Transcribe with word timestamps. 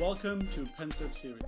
Welcome 0.00 0.48
to 0.48 0.66
Pensive 0.76 1.16
Series. 1.16 1.40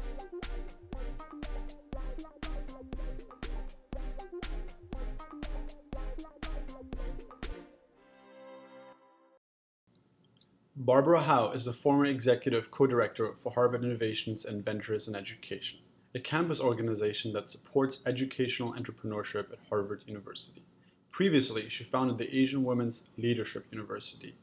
Barbara 10.76 11.22
Howe 11.22 11.50
is 11.50 11.66
a 11.66 11.72
former 11.72 12.06
executive 12.06 12.70
co-director 12.70 13.32
for 13.34 13.50
Harvard 13.50 13.82
Innovations 13.82 14.44
and 14.44 14.64
Ventures 14.64 15.08
in 15.08 15.16
Education, 15.16 15.80
a 16.14 16.20
campus 16.20 16.60
organization 16.60 17.32
that 17.32 17.48
supports 17.48 18.04
educational 18.06 18.74
entrepreneurship 18.74 19.50
at 19.50 19.58
Harvard 19.68 20.04
University. 20.06 20.62
Previously, 21.10 21.68
she 21.68 21.82
founded 21.82 22.16
the 22.16 22.32
Asian 22.32 22.62
Women's 22.62 23.02
Leadership 23.18 23.66
University, 23.72 24.36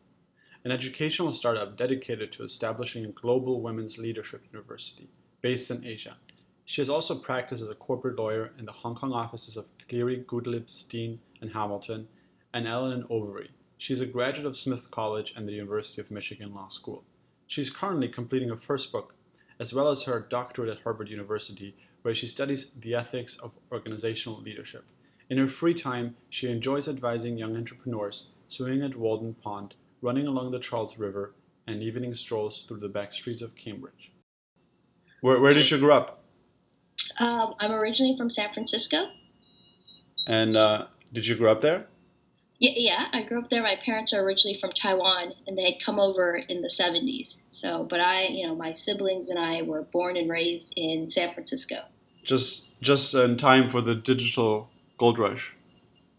an 0.66 0.72
educational 0.72 1.34
startup 1.34 1.76
dedicated 1.76 2.32
to 2.32 2.44
establishing 2.44 3.04
a 3.04 3.10
global 3.10 3.62
women's 3.62 3.98
leadership 3.98 4.46
university 4.52 5.10
based 5.42 5.70
in 5.70 5.86
Asia. 5.86 6.16
She 6.64 6.80
has 6.80 6.90
also 6.90 7.16
practiced 7.16 7.62
as 7.62 7.70
a 7.70 7.76
corporate 7.76 8.18
lawyer 8.18 8.54
in 8.58 8.66
the 8.66 8.72
Hong 8.72 8.96
Kong 8.96 9.12
offices 9.12 9.58
of 9.58 9.66
Cleary, 9.90 10.24
Gottlieb, 10.26 10.70
Steen, 10.70 11.20
and 11.42 11.52
Hamilton, 11.52 12.08
and 12.54 12.66
Allen 12.66 12.94
and 12.94 13.04
Overy. 13.10 13.50
She 13.78 13.92
is 13.92 14.00
a 14.00 14.06
graduate 14.06 14.48
of 14.48 14.56
Smith 14.56 14.90
College 14.90 15.34
and 15.36 15.46
the 15.46 15.52
University 15.52 16.00
of 16.00 16.10
Michigan 16.10 16.54
Law 16.54 16.70
School. 16.70 17.04
She 17.48 17.60
is 17.60 17.70
currently 17.70 18.08
completing 18.08 18.48
her 18.48 18.56
first 18.56 18.94
book, 18.94 19.14
as 19.60 19.74
well 19.74 19.90
as 19.90 20.04
her 20.04 20.22
doctorate 20.30 20.70
at 20.70 20.84
Harvard 20.84 21.10
University, 21.10 21.76
where 22.04 22.14
she 22.14 22.26
studies 22.26 22.72
the 22.80 22.96
ethics 22.96 23.36
of 23.40 23.52
organizational 23.70 24.40
leadership. 24.40 24.86
In 25.30 25.38
her 25.38 25.50
free 25.50 25.74
time, 25.74 26.16
she 26.30 26.50
enjoys 26.50 26.88
advising 26.88 27.38
young 27.38 27.58
entrepreneurs, 27.58 28.30
swimming 28.48 28.82
at 28.82 28.96
Walden 28.96 29.34
Pond, 29.34 29.76
running 30.04 30.28
along 30.28 30.52
the 30.52 30.60
Charles 30.60 31.00
River, 31.00 31.34
and 31.66 31.82
evening 31.82 32.14
strolls 32.14 32.66
through 32.68 32.82
the 32.82 32.90
back 32.90 33.14
streets 33.14 33.42
of 33.42 33.56
Cambridge. 33.56 34.12
Where, 35.22 35.40
where 35.40 35.54
did 35.54 35.72
you 35.72 35.80
grow 35.80 35.96
up? 35.96 36.24
Um, 37.18 37.56
I'm 37.60 37.72
originally 37.72 38.18
from 38.18 38.30
San 38.30 38.54
Francisco. 38.54 39.08
And 40.28 40.58
uh, 40.58 40.88
did 41.14 41.26
you 41.26 41.36
grow 41.36 41.54
up 41.54 41.62
there? 41.62 41.88
Yeah, 42.60 42.72
yeah, 42.76 43.06
I 43.14 43.24
grew 43.24 43.40
up 43.40 43.50
there. 43.50 43.64
My 43.64 43.78
parents 43.78 44.14
are 44.14 44.22
originally 44.22 44.58
from 44.58 44.74
Taiwan, 44.74 45.34
and 45.48 45.58
they 45.58 45.72
had 45.72 45.82
come 45.82 46.00
over 46.00 46.36
in 46.36 46.62
the 46.62 46.68
70s. 46.68 47.44
So, 47.50 47.86
but 47.86 48.00
I, 48.00 48.26
you 48.26 48.46
know, 48.46 48.56
my 48.56 48.74
siblings 48.74 49.30
and 49.30 49.40
I 49.40 49.62
were 49.62 49.84
born 49.84 50.18
and 50.18 50.30
raised 50.30 50.74
in 50.76 51.10
San 51.10 51.34
Francisco. 51.34 51.78
Just, 52.24 52.80
just 52.82 53.16
in 53.16 53.38
time 53.38 53.70
for 53.70 53.82
the 53.82 53.96
digital 53.96 54.70
gold 54.98 55.18
rush. 55.18 55.54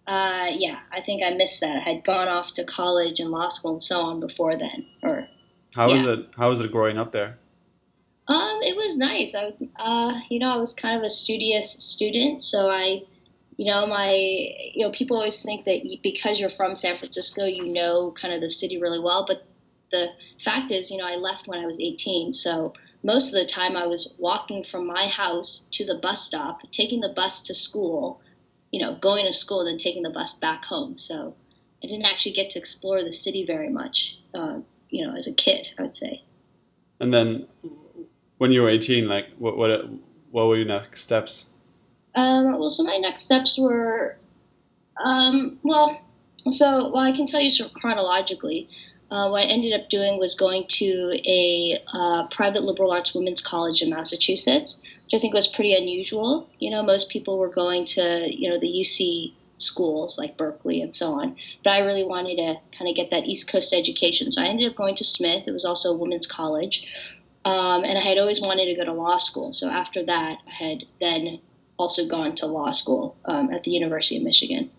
Uh, 0.06 0.48
yeah, 0.50 0.80
I 0.92 1.00
think 1.00 1.22
I 1.24 1.30
missed 1.30 1.60
that. 1.60 1.76
I 1.76 1.80
had 1.80 2.04
gone 2.04 2.28
off 2.28 2.52
to 2.54 2.64
college 2.64 3.20
and 3.20 3.30
law 3.30 3.48
school 3.48 3.72
and 3.72 3.82
so 3.82 4.00
on 4.00 4.20
before 4.20 4.56
then. 4.56 4.86
Or 5.02 5.28
how 5.74 5.90
was 5.90 6.04
yeah. 6.04 6.12
it? 6.12 6.28
How 6.36 6.50
was 6.50 6.60
it 6.60 6.70
growing 6.70 6.98
up 6.98 7.12
there? 7.12 7.38
Um, 8.28 8.60
it 8.62 8.76
was 8.76 8.96
nice. 8.96 9.34
I, 9.34 9.52
uh, 9.76 10.20
you 10.30 10.38
know, 10.38 10.50
I 10.50 10.56
was 10.56 10.74
kind 10.74 10.96
of 10.96 11.02
a 11.02 11.10
studious 11.10 11.72
student, 11.72 12.42
so 12.42 12.68
I, 12.68 13.02
you 13.56 13.66
know, 13.66 13.86
my, 13.86 14.14
you 14.14 14.82
know, 14.84 14.90
people 14.92 15.16
always 15.16 15.42
think 15.42 15.66
that 15.66 15.98
because 16.02 16.40
you're 16.40 16.48
from 16.48 16.74
San 16.74 16.96
Francisco, 16.96 17.44
you 17.44 17.72
know, 17.72 18.12
kind 18.12 18.32
of 18.32 18.40
the 18.40 18.48
city 18.48 18.80
really 18.80 19.00
well. 19.00 19.26
But 19.26 19.46
the 19.90 20.08
fact 20.42 20.70
is, 20.70 20.90
you 20.90 20.96
know, 20.96 21.06
I 21.06 21.16
left 21.16 21.48
when 21.48 21.60
I 21.60 21.66
was 21.66 21.80
18, 21.80 22.32
so 22.32 22.72
most 23.02 23.34
of 23.34 23.38
the 23.38 23.46
time 23.46 23.76
I 23.76 23.86
was 23.86 24.16
walking 24.18 24.64
from 24.64 24.86
my 24.86 25.06
house 25.06 25.68
to 25.72 25.84
the 25.84 25.96
bus 25.96 26.24
stop, 26.24 26.60
taking 26.72 27.00
the 27.00 27.12
bus 27.14 27.42
to 27.42 27.54
school 27.54 28.22
you 28.74 28.80
know, 28.80 28.96
going 28.96 29.24
to 29.24 29.32
school 29.32 29.60
and 29.60 29.68
then 29.68 29.78
taking 29.78 30.02
the 30.02 30.10
bus 30.10 30.36
back 30.36 30.64
home. 30.64 30.98
So 30.98 31.36
I 31.80 31.86
didn't 31.86 32.06
actually 32.06 32.32
get 32.32 32.50
to 32.50 32.58
explore 32.58 33.04
the 33.04 33.12
city 33.12 33.46
very 33.46 33.68
much, 33.68 34.18
uh, 34.34 34.58
you 34.90 35.06
know, 35.06 35.14
as 35.14 35.28
a 35.28 35.32
kid, 35.32 35.68
I 35.78 35.82
would 35.82 35.94
say. 35.94 36.24
And 36.98 37.14
then 37.14 37.46
when 38.38 38.50
you 38.50 38.62
were 38.62 38.68
18, 38.68 39.06
like, 39.06 39.26
what, 39.38 39.56
what, 39.56 39.88
what 40.32 40.48
were 40.48 40.56
your 40.56 40.66
next 40.66 41.02
steps? 41.02 41.46
Um, 42.16 42.58
well, 42.58 42.68
so 42.68 42.82
my 42.82 42.96
next 42.96 43.22
steps 43.22 43.56
were, 43.60 44.18
um, 45.04 45.56
well, 45.62 46.00
so, 46.50 46.90
well, 46.90 47.04
I 47.04 47.12
can 47.12 47.26
tell 47.26 47.40
you 47.40 47.50
sort 47.50 47.70
of 47.70 47.74
chronologically. 47.74 48.68
Uh, 49.08 49.28
what 49.28 49.44
I 49.44 49.46
ended 49.46 49.72
up 49.72 49.88
doing 49.88 50.18
was 50.18 50.34
going 50.34 50.64
to 50.66 51.20
a 51.24 51.78
uh, 51.92 52.26
private 52.26 52.64
liberal 52.64 52.90
arts 52.90 53.14
women's 53.14 53.40
college 53.40 53.82
in 53.82 53.90
Massachusetts 53.90 54.82
which 55.04 55.14
I 55.14 55.18
think 55.18 55.34
was 55.34 55.46
pretty 55.46 55.74
unusual. 55.74 56.48
You 56.58 56.70
know, 56.70 56.82
most 56.82 57.10
people 57.10 57.38
were 57.38 57.50
going 57.50 57.84
to, 57.86 58.28
you 58.30 58.48
know, 58.48 58.58
the 58.58 58.66
UC 58.66 59.32
schools 59.56 60.18
like 60.18 60.36
Berkeley 60.36 60.80
and 60.80 60.94
so 60.94 61.12
on. 61.12 61.36
But 61.62 61.70
I 61.70 61.80
really 61.80 62.04
wanted 62.04 62.36
to 62.36 62.56
kind 62.76 62.88
of 62.88 62.96
get 62.96 63.10
that 63.10 63.26
East 63.26 63.50
Coast 63.50 63.72
education. 63.72 64.30
So 64.30 64.42
I 64.42 64.46
ended 64.46 64.70
up 64.70 64.76
going 64.76 64.94
to 64.96 65.04
Smith. 65.04 65.46
It 65.46 65.52
was 65.52 65.64
also 65.64 65.90
a 65.90 65.98
women's 65.98 66.26
college. 66.26 66.86
Um, 67.44 67.84
and 67.84 67.98
I 67.98 68.00
had 68.00 68.18
always 68.18 68.40
wanted 68.40 68.66
to 68.66 68.74
go 68.74 68.84
to 68.84 68.92
law 68.92 69.18
school. 69.18 69.52
So 69.52 69.68
after 69.68 70.04
that, 70.04 70.38
I 70.46 70.50
had 70.50 70.84
then 71.00 71.40
also 71.76 72.08
gone 72.08 72.34
to 72.36 72.46
law 72.46 72.70
school 72.70 73.16
um, 73.26 73.50
at 73.50 73.64
the 73.64 73.70
University 73.70 74.16
of 74.16 74.22
Michigan, 74.22 74.70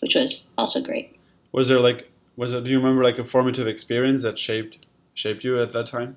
which 0.00 0.14
was 0.14 0.48
also 0.56 0.82
great. 0.82 1.18
Was 1.52 1.68
there 1.68 1.80
like, 1.80 2.10
was 2.36 2.52
it, 2.52 2.64
do 2.64 2.70
you 2.70 2.78
remember 2.78 3.04
like 3.04 3.18
a 3.18 3.24
formative 3.24 3.66
experience 3.66 4.22
that 4.22 4.38
shaped, 4.38 4.86
shaped 5.12 5.44
you 5.44 5.60
at 5.60 5.72
that 5.72 5.86
time? 5.86 6.16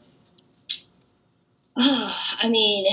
Oh, 1.76 2.16
I 2.42 2.48
mean, 2.48 2.88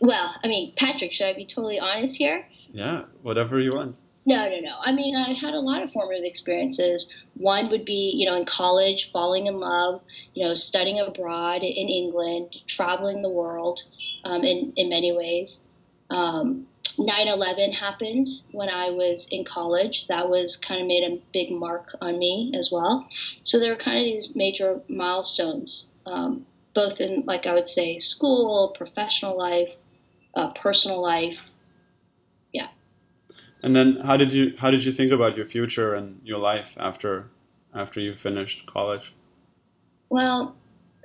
well, 0.00 0.34
I 0.42 0.48
mean, 0.48 0.72
Patrick, 0.76 1.12
should 1.12 1.26
I 1.26 1.34
be 1.34 1.46
totally 1.46 1.78
honest 1.78 2.16
here? 2.16 2.46
Yeah, 2.72 3.04
whatever 3.22 3.60
you 3.60 3.74
want. 3.74 3.96
No, 4.24 4.48
no, 4.48 4.60
no. 4.60 4.76
I 4.80 4.92
mean, 4.92 5.16
I 5.16 5.32
had 5.32 5.54
a 5.54 5.60
lot 5.60 5.82
of 5.82 5.90
formative 5.90 6.24
experiences. 6.24 7.12
One 7.34 7.70
would 7.70 7.84
be, 7.84 8.12
you 8.14 8.24
know, 8.24 8.36
in 8.36 8.44
college, 8.44 9.10
falling 9.10 9.46
in 9.46 9.58
love, 9.58 10.00
you 10.34 10.44
know, 10.44 10.54
studying 10.54 11.00
abroad 11.00 11.62
in 11.62 11.88
England, 11.88 12.54
traveling 12.68 13.22
the 13.22 13.30
world 13.30 13.80
um, 14.24 14.44
in, 14.44 14.72
in 14.76 14.88
many 14.88 15.10
ways. 15.10 15.66
Um, 16.10 16.68
9-11 16.98 17.74
happened 17.74 18.28
when 18.52 18.68
I 18.68 18.90
was 18.90 19.28
in 19.32 19.44
college. 19.44 20.06
That 20.08 20.28
was 20.28 20.56
kind 20.56 20.80
of 20.80 20.86
made 20.86 21.04
a 21.04 21.20
big 21.32 21.50
mark 21.50 21.96
on 22.00 22.18
me 22.18 22.52
as 22.54 22.70
well. 22.70 23.08
So 23.42 23.58
there 23.58 23.72
were 23.72 23.78
kind 23.78 23.96
of 23.96 24.04
these 24.04 24.36
major 24.36 24.82
milestones 24.88 25.90
um, 26.06 26.46
both 26.74 27.00
in, 27.00 27.24
like 27.26 27.46
I 27.46 27.54
would 27.54 27.68
say, 27.68 27.98
school, 27.98 28.74
professional 28.76 29.36
life, 29.36 29.76
uh, 30.34 30.50
personal 30.52 31.00
life. 31.00 31.50
Yeah. 32.52 32.68
And 33.62 33.76
then, 33.76 33.96
how 34.04 34.16
did 34.16 34.32
you 34.32 34.54
how 34.58 34.70
did 34.70 34.84
you 34.84 34.92
think 34.92 35.12
about 35.12 35.36
your 35.36 35.46
future 35.46 35.94
and 35.94 36.20
your 36.24 36.38
life 36.38 36.74
after 36.78 37.30
after 37.74 38.00
you 38.00 38.16
finished 38.16 38.66
college? 38.66 39.14
Well, 40.08 40.56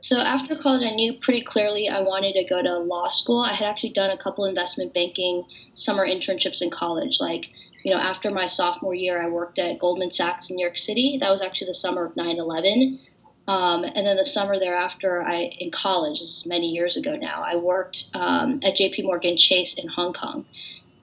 so 0.01 0.17
after 0.17 0.55
college, 0.55 0.85
I 0.85 0.93
knew 0.93 1.13
pretty 1.13 1.43
clearly 1.43 1.89
I 1.89 2.01
wanted 2.01 2.33
to 2.33 2.43
go 2.43 2.61
to 2.61 2.77
law 2.79 3.07
school. 3.07 3.41
I 3.41 3.53
had 3.53 3.67
actually 3.67 3.91
done 3.91 4.11
a 4.11 4.17
couple 4.17 4.45
investment 4.45 4.93
banking 4.93 5.45
summer 5.73 6.05
internships 6.05 6.61
in 6.61 6.69
college, 6.69 7.19
like 7.19 7.49
you 7.83 7.93
know, 7.93 7.99
after 8.01 8.29
my 8.29 8.47
sophomore 8.47 8.95
year, 8.95 9.21
I 9.21 9.29
worked 9.29 9.59
at 9.59 9.79
Goldman 9.79 10.11
Sachs 10.11 10.49
in 10.49 10.57
New 10.57 10.61
York 10.61 10.77
City. 10.77 11.17
That 11.21 11.29
was 11.29 11.41
actually 11.41 11.67
the 11.67 11.73
summer 11.73 12.03
of 12.03 12.17
9 12.17 12.37
11. 12.37 12.99
Um, 13.47 13.85
and 13.85 14.05
then 14.05 14.17
the 14.17 14.25
summer 14.25 14.59
thereafter, 14.59 15.21
I 15.21 15.55
in 15.59 15.71
college, 15.71 16.19
this 16.19 16.39
is 16.39 16.45
many 16.45 16.69
years 16.69 16.97
ago 16.97 17.15
now, 17.15 17.43
I 17.43 17.55
worked 17.61 18.09
um, 18.13 18.59
at 18.63 18.75
J.P. 18.75 19.03
Morgan 19.03 19.37
Chase 19.37 19.75
in 19.75 19.87
Hong 19.87 20.13
Kong. 20.13 20.45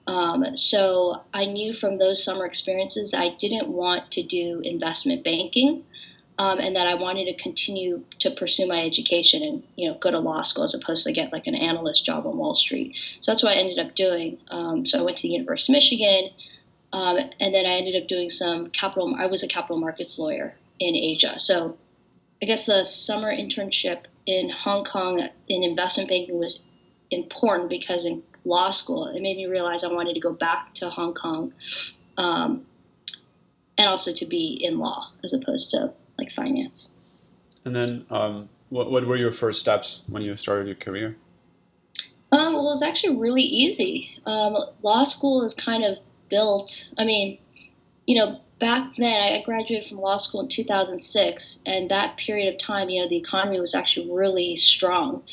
Um, 0.07 0.55
so 0.55 1.23
I 1.33 1.45
knew 1.45 1.73
from 1.73 1.97
those 1.97 2.23
summer 2.23 2.45
experiences 2.45 3.11
that 3.11 3.21
I 3.21 3.29
didn't 3.39 3.69
want 3.69 4.11
to 4.11 4.23
do 4.23 4.61
investment 4.63 5.23
banking, 5.23 5.83
um, 6.37 6.59
and 6.59 6.75
that 6.75 6.85
I 6.85 6.93
wanted 6.93 7.25
to 7.25 7.41
continue 7.41 8.03
to 8.19 8.29
pursue 8.29 8.67
my 8.67 8.85
education 8.85 9.41
and 9.41 9.63
you 9.75 9.89
know 9.89 9.97
go 9.97 10.11
to 10.11 10.19
law 10.19 10.41
school 10.41 10.65
as 10.65 10.75
opposed 10.75 11.05
to 11.07 11.13
get 11.13 11.33
like 11.33 11.47
an 11.47 11.55
analyst 11.55 12.05
job 12.05 12.27
on 12.27 12.37
Wall 12.37 12.53
Street. 12.53 12.95
So 13.21 13.31
that's 13.31 13.41
what 13.41 13.53
I 13.53 13.59
ended 13.59 13.79
up 13.79 13.95
doing. 13.95 14.37
Um, 14.51 14.85
so 14.85 14.99
I 14.99 15.01
went 15.01 15.17
to 15.17 15.23
the 15.23 15.33
University 15.33 15.73
of 15.73 15.77
Michigan, 15.77 16.29
um, 16.93 17.17
and 17.39 17.55
then 17.55 17.65
I 17.65 17.77
ended 17.77 17.99
up 17.99 18.07
doing 18.07 18.29
some 18.29 18.69
capital. 18.69 19.15
I 19.17 19.25
was 19.25 19.41
a 19.41 19.47
capital 19.47 19.79
markets 19.79 20.19
lawyer 20.19 20.55
in 20.79 20.93
Asia. 20.93 21.39
So 21.39 21.77
I 22.45 22.47
guess 22.47 22.67
the 22.67 22.83
summer 22.83 23.35
internship 23.35 24.03
in 24.27 24.51
Hong 24.51 24.85
Kong 24.85 25.27
in 25.47 25.63
investment 25.63 26.09
banking 26.09 26.37
was 26.37 26.63
important 27.09 27.69
because 27.69 28.05
in 28.05 28.21
law 28.43 28.69
school 28.69 29.07
it 29.07 29.19
made 29.19 29.35
me 29.35 29.47
realize 29.47 29.83
I 29.83 29.91
wanted 29.91 30.13
to 30.13 30.19
go 30.19 30.31
back 30.31 30.75
to 30.75 30.91
Hong 30.91 31.15
Kong, 31.15 31.55
um, 32.17 32.67
and 33.79 33.89
also 33.89 34.13
to 34.13 34.27
be 34.27 34.59
in 34.63 34.77
law 34.77 35.11
as 35.23 35.33
opposed 35.33 35.71
to 35.71 35.95
like 36.19 36.31
finance. 36.31 36.95
And 37.65 37.75
then, 37.75 38.05
um, 38.11 38.49
what 38.69 38.91
what 38.91 39.07
were 39.07 39.17
your 39.17 39.33
first 39.33 39.59
steps 39.59 40.03
when 40.07 40.21
you 40.21 40.35
started 40.35 40.67
your 40.67 40.75
career? 40.75 41.17
Um, 42.31 42.53
well, 42.53 42.67
it 42.67 42.77
was 42.77 42.83
actually 42.83 43.15
really 43.15 43.41
easy. 43.41 44.19
Um, 44.27 44.55
law 44.83 45.03
school 45.03 45.43
is 45.43 45.55
kind 45.55 45.83
of 45.83 45.97
built. 46.29 46.93
I 46.95 47.05
mean, 47.05 47.39
you 48.05 48.19
know, 48.19 48.39
back 48.59 48.95
then, 48.95 49.21
I 49.21 49.43
graduated 49.43 49.87
from 49.87 49.99
law 49.99 50.17
school 50.17 50.41
in 50.41 50.47
2006, 50.47 51.61
and 51.65 51.89
that 51.89 52.17
period 52.17 52.53
of 52.53 52.59
time, 52.59 52.89
you 52.89 53.01
know, 53.01 53.09
the 53.09 53.17
economy 53.17 53.59
was 53.59 53.75
actually 53.75 54.11
really 54.11 54.55
strong. 54.57 55.23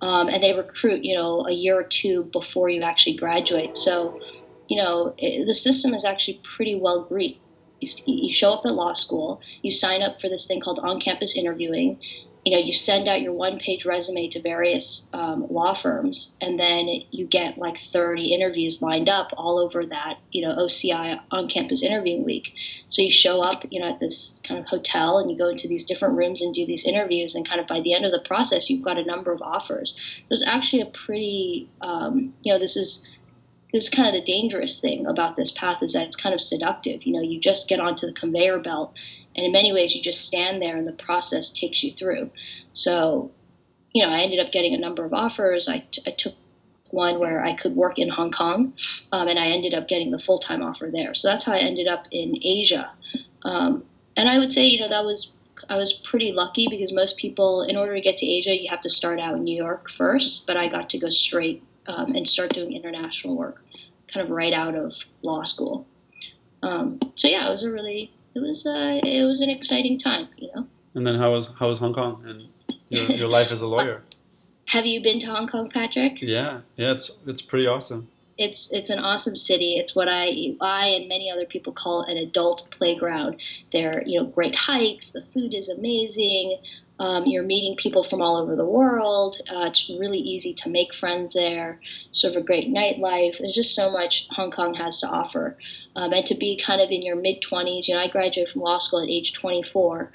Um, 0.00 0.28
and 0.28 0.42
they 0.42 0.52
recruit, 0.52 1.04
you 1.04 1.14
know, 1.14 1.46
a 1.46 1.52
year 1.52 1.78
or 1.78 1.84
two 1.84 2.24
before 2.32 2.68
you 2.68 2.82
actually 2.82 3.16
graduate. 3.16 3.76
So, 3.76 4.20
you 4.68 4.76
know, 4.76 5.14
it, 5.16 5.46
the 5.46 5.54
system 5.54 5.94
is 5.94 6.04
actually 6.04 6.40
pretty 6.42 6.74
well 6.74 7.04
greased. 7.04 7.38
You, 7.80 7.88
you 8.06 8.32
show 8.32 8.52
up 8.52 8.66
at 8.66 8.72
law 8.72 8.94
school, 8.94 9.40
you 9.62 9.70
sign 9.70 10.02
up 10.02 10.20
for 10.20 10.28
this 10.28 10.46
thing 10.46 10.60
called 10.60 10.80
on 10.80 11.00
campus 11.00 11.36
interviewing, 11.36 12.00
you 12.44 12.52
know, 12.52 12.58
you 12.58 12.72
send 12.72 13.06
out 13.06 13.22
your 13.22 13.32
one 13.32 13.58
page 13.58 13.86
resume 13.86 14.28
to 14.28 14.42
various 14.42 15.08
um, 15.12 15.46
law 15.48 15.74
firms, 15.74 16.36
and 16.40 16.58
then 16.58 16.88
you 17.12 17.24
get 17.24 17.56
like 17.56 17.78
30 17.78 18.34
interviews 18.34 18.82
lined 18.82 19.08
up 19.08 19.32
all 19.36 19.58
over 19.58 19.86
that, 19.86 20.18
you 20.32 20.42
know, 20.42 20.56
OCI 20.56 21.20
on 21.30 21.48
campus 21.48 21.84
interviewing 21.84 22.24
week. 22.24 22.52
So 22.88 23.00
you 23.00 23.12
show 23.12 23.42
up, 23.42 23.64
you 23.70 23.78
know, 23.78 23.88
at 23.88 24.00
this 24.00 24.40
kind 24.46 24.58
of 24.58 24.66
hotel 24.66 25.18
and 25.18 25.30
you 25.30 25.38
go 25.38 25.48
into 25.48 25.68
these 25.68 25.84
different 25.84 26.16
rooms 26.16 26.42
and 26.42 26.52
do 26.52 26.66
these 26.66 26.84
interviews, 26.84 27.36
and 27.36 27.48
kind 27.48 27.60
of 27.60 27.68
by 27.68 27.80
the 27.80 27.94
end 27.94 28.04
of 28.04 28.10
the 28.10 28.18
process, 28.26 28.68
you've 28.68 28.84
got 28.84 28.98
a 28.98 29.04
number 29.04 29.30
of 29.30 29.40
offers. 29.40 29.96
There's 30.28 30.44
actually 30.44 30.82
a 30.82 30.86
pretty, 30.86 31.68
um, 31.80 32.34
you 32.42 32.52
know, 32.52 32.58
this 32.58 32.76
is. 32.76 33.08
This 33.72 33.84
is 33.84 33.88
kind 33.88 34.06
of 34.06 34.12
the 34.12 34.20
dangerous 34.30 34.80
thing 34.80 35.06
about 35.06 35.38
this 35.38 35.50
path 35.50 35.82
is 35.82 35.94
that 35.94 36.04
it's 36.04 36.14
kind 36.14 36.34
of 36.34 36.42
seductive. 36.42 37.04
You 37.04 37.14
know, 37.14 37.22
you 37.22 37.40
just 37.40 37.70
get 37.70 37.80
onto 37.80 38.06
the 38.06 38.12
conveyor 38.12 38.58
belt 38.58 38.92
and 39.34 39.46
in 39.46 39.52
many 39.52 39.72
ways, 39.72 39.94
you 39.94 40.02
just 40.02 40.26
stand 40.26 40.60
there 40.60 40.76
and 40.76 40.86
the 40.86 40.92
process 40.92 41.50
takes 41.50 41.82
you 41.82 41.92
through. 41.92 42.30
So, 42.72 43.30
you 43.92 44.04
know, 44.04 44.12
I 44.12 44.20
ended 44.20 44.40
up 44.40 44.52
getting 44.52 44.74
a 44.74 44.78
number 44.78 45.04
of 45.04 45.14
offers. 45.14 45.68
I, 45.68 45.84
t- 45.90 46.02
I 46.06 46.10
took 46.10 46.34
one 46.90 47.18
where 47.18 47.42
I 47.42 47.54
could 47.54 47.74
work 47.74 47.98
in 47.98 48.10
Hong 48.10 48.30
Kong, 48.30 48.74
um, 49.12 49.28
and 49.28 49.38
I 49.38 49.46
ended 49.46 49.74
up 49.74 49.88
getting 49.88 50.10
the 50.10 50.18
full 50.18 50.38
time 50.38 50.62
offer 50.62 50.90
there. 50.92 51.14
So 51.14 51.28
that's 51.28 51.44
how 51.44 51.52
I 51.52 51.58
ended 51.58 51.88
up 51.88 52.06
in 52.10 52.38
Asia. 52.42 52.90
Um, 53.42 53.84
and 54.16 54.28
I 54.28 54.38
would 54.38 54.52
say, 54.52 54.66
you 54.66 54.80
know, 54.80 54.88
that 54.88 55.04
was 55.04 55.36
I 55.68 55.76
was 55.76 55.92
pretty 55.92 56.32
lucky 56.32 56.66
because 56.68 56.92
most 56.92 57.18
people, 57.18 57.62
in 57.62 57.76
order 57.76 57.94
to 57.94 58.00
get 58.00 58.16
to 58.18 58.26
Asia, 58.26 58.60
you 58.60 58.68
have 58.68 58.80
to 58.82 58.90
start 58.90 59.20
out 59.20 59.36
in 59.36 59.44
New 59.44 59.56
York 59.56 59.90
first. 59.90 60.46
But 60.46 60.56
I 60.56 60.68
got 60.68 60.90
to 60.90 60.98
go 60.98 61.08
straight 61.08 61.62
um, 61.86 62.14
and 62.14 62.28
start 62.28 62.52
doing 62.52 62.72
international 62.72 63.36
work, 63.36 63.62
kind 64.12 64.24
of 64.24 64.30
right 64.30 64.52
out 64.52 64.74
of 64.74 65.04
law 65.22 65.44
school. 65.44 65.86
Um, 66.62 67.00
so 67.14 67.28
yeah, 67.28 67.46
it 67.46 67.50
was 67.50 67.64
a 67.64 67.72
really 67.72 68.12
it 68.34 68.40
was 68.40 68.66
uh, 68.66 69.00
it 69.02 69.26
was 69.26 69.40
an 69.40 69.50
exciting 69.50 69.98
time, 69.98 70.28
you 70.36 70.50
know. 70.54 70.66
And 70.94 71.06
then 71.06 71.16
how 71.16 71.32
was 71.32 71.48
how 71.58 71.68
was 71.68 71.78
Hong 71.78 71.94
Kong 71.94 72.22
and 72.26 72.44
your, 72.88 73.16
your 73.16 73.28
life 73.28 73.50
as 73.50 73.60
a 73.60 73.66
lawyer? 73.66 74.02
Have 74.66 74.86
you 74.86 75.02
been 75.02 75.18
to 75.20 75.26
Hong 75.26 75.48
Kong, 75.48 75.70
Patrick? 75.70 76.22
Yeah, 76.22 76.60
yeah, 76.76 76.92
it's 76.92 77.10
it's 77.26 77.42
pretty 77.42 77.66
awesome. 77.66 78.08
It's 78.38 78.72
it's 78.72 78.90
an 78.90 78.98
awesome 78.98 79.36
city. 79.36 79.74
It's 79.76 79.94
what 79.94 80.08
I 80.08 80.54
I 80.60 80.86
and 80.86 81.08
many 81.08 81.30
other 81.30 81.44
people 81.44 81.72
call 81.72 82.02
an 82.02 82.16
adult 82.16 82.68
playground. 82.70 83.36
There, 83.72 84.02
you 84.06 84.20
know, 84.20 84.26
great 84.26 84.54
hikes. 84.54 85.10
The 85.10 85.22
food 85.22 85.52
is 85.52 85.68
amazing. 85.68 86.58
Um, 86.98 87.26
you're 87.26 87.42
meeting 87.42 87.76
people 87.76 88.02
from 88.02 88.20
all 88.20 88.36
over 88.36 88.54
the 88.54 88.66
world. 88.66 89.36
Uh, 89.50 89.64
it's 89.66 89.88
really 89.88 90.18
easy 90.18 90.54
to 90.54 90.68
make 90.68 90.94
friends 90.94 91.32
there. 91.32 91.80
Sort 92.12 92.36
of 92.36 92.42
a 92.42 92.46
great 92.46 92.68
nightlife. 92.68 93.38
There's 93.38 93.54
just 93.54 93.74
so 93.74 93.90
much 93.90 94.28
Hong 94.30 94.50
Kong 94.50 94.74
has 94.74 95.00
to 95.00 95.08
offer. 95.08 95.56
Um, 95.96 96.12
and 96.12 96.24
to 96.26 96.34
be 96.34 96.56
kind 96.56 96.80
of 96.80 96.90
in 96.90 97.02
your 97.02 97.16
mid 97.16 97.42
20s, 97.42 97.88
you 97.88 97.94
know, 97.94 98.00
I 98.00 98.08
graduated 98.08 98.52
from 98.52 98.62
law 98.62 98.78
school 98.78 99.02
at 99.02 99.08
age 99.08 99.32
24. 99.32 100.12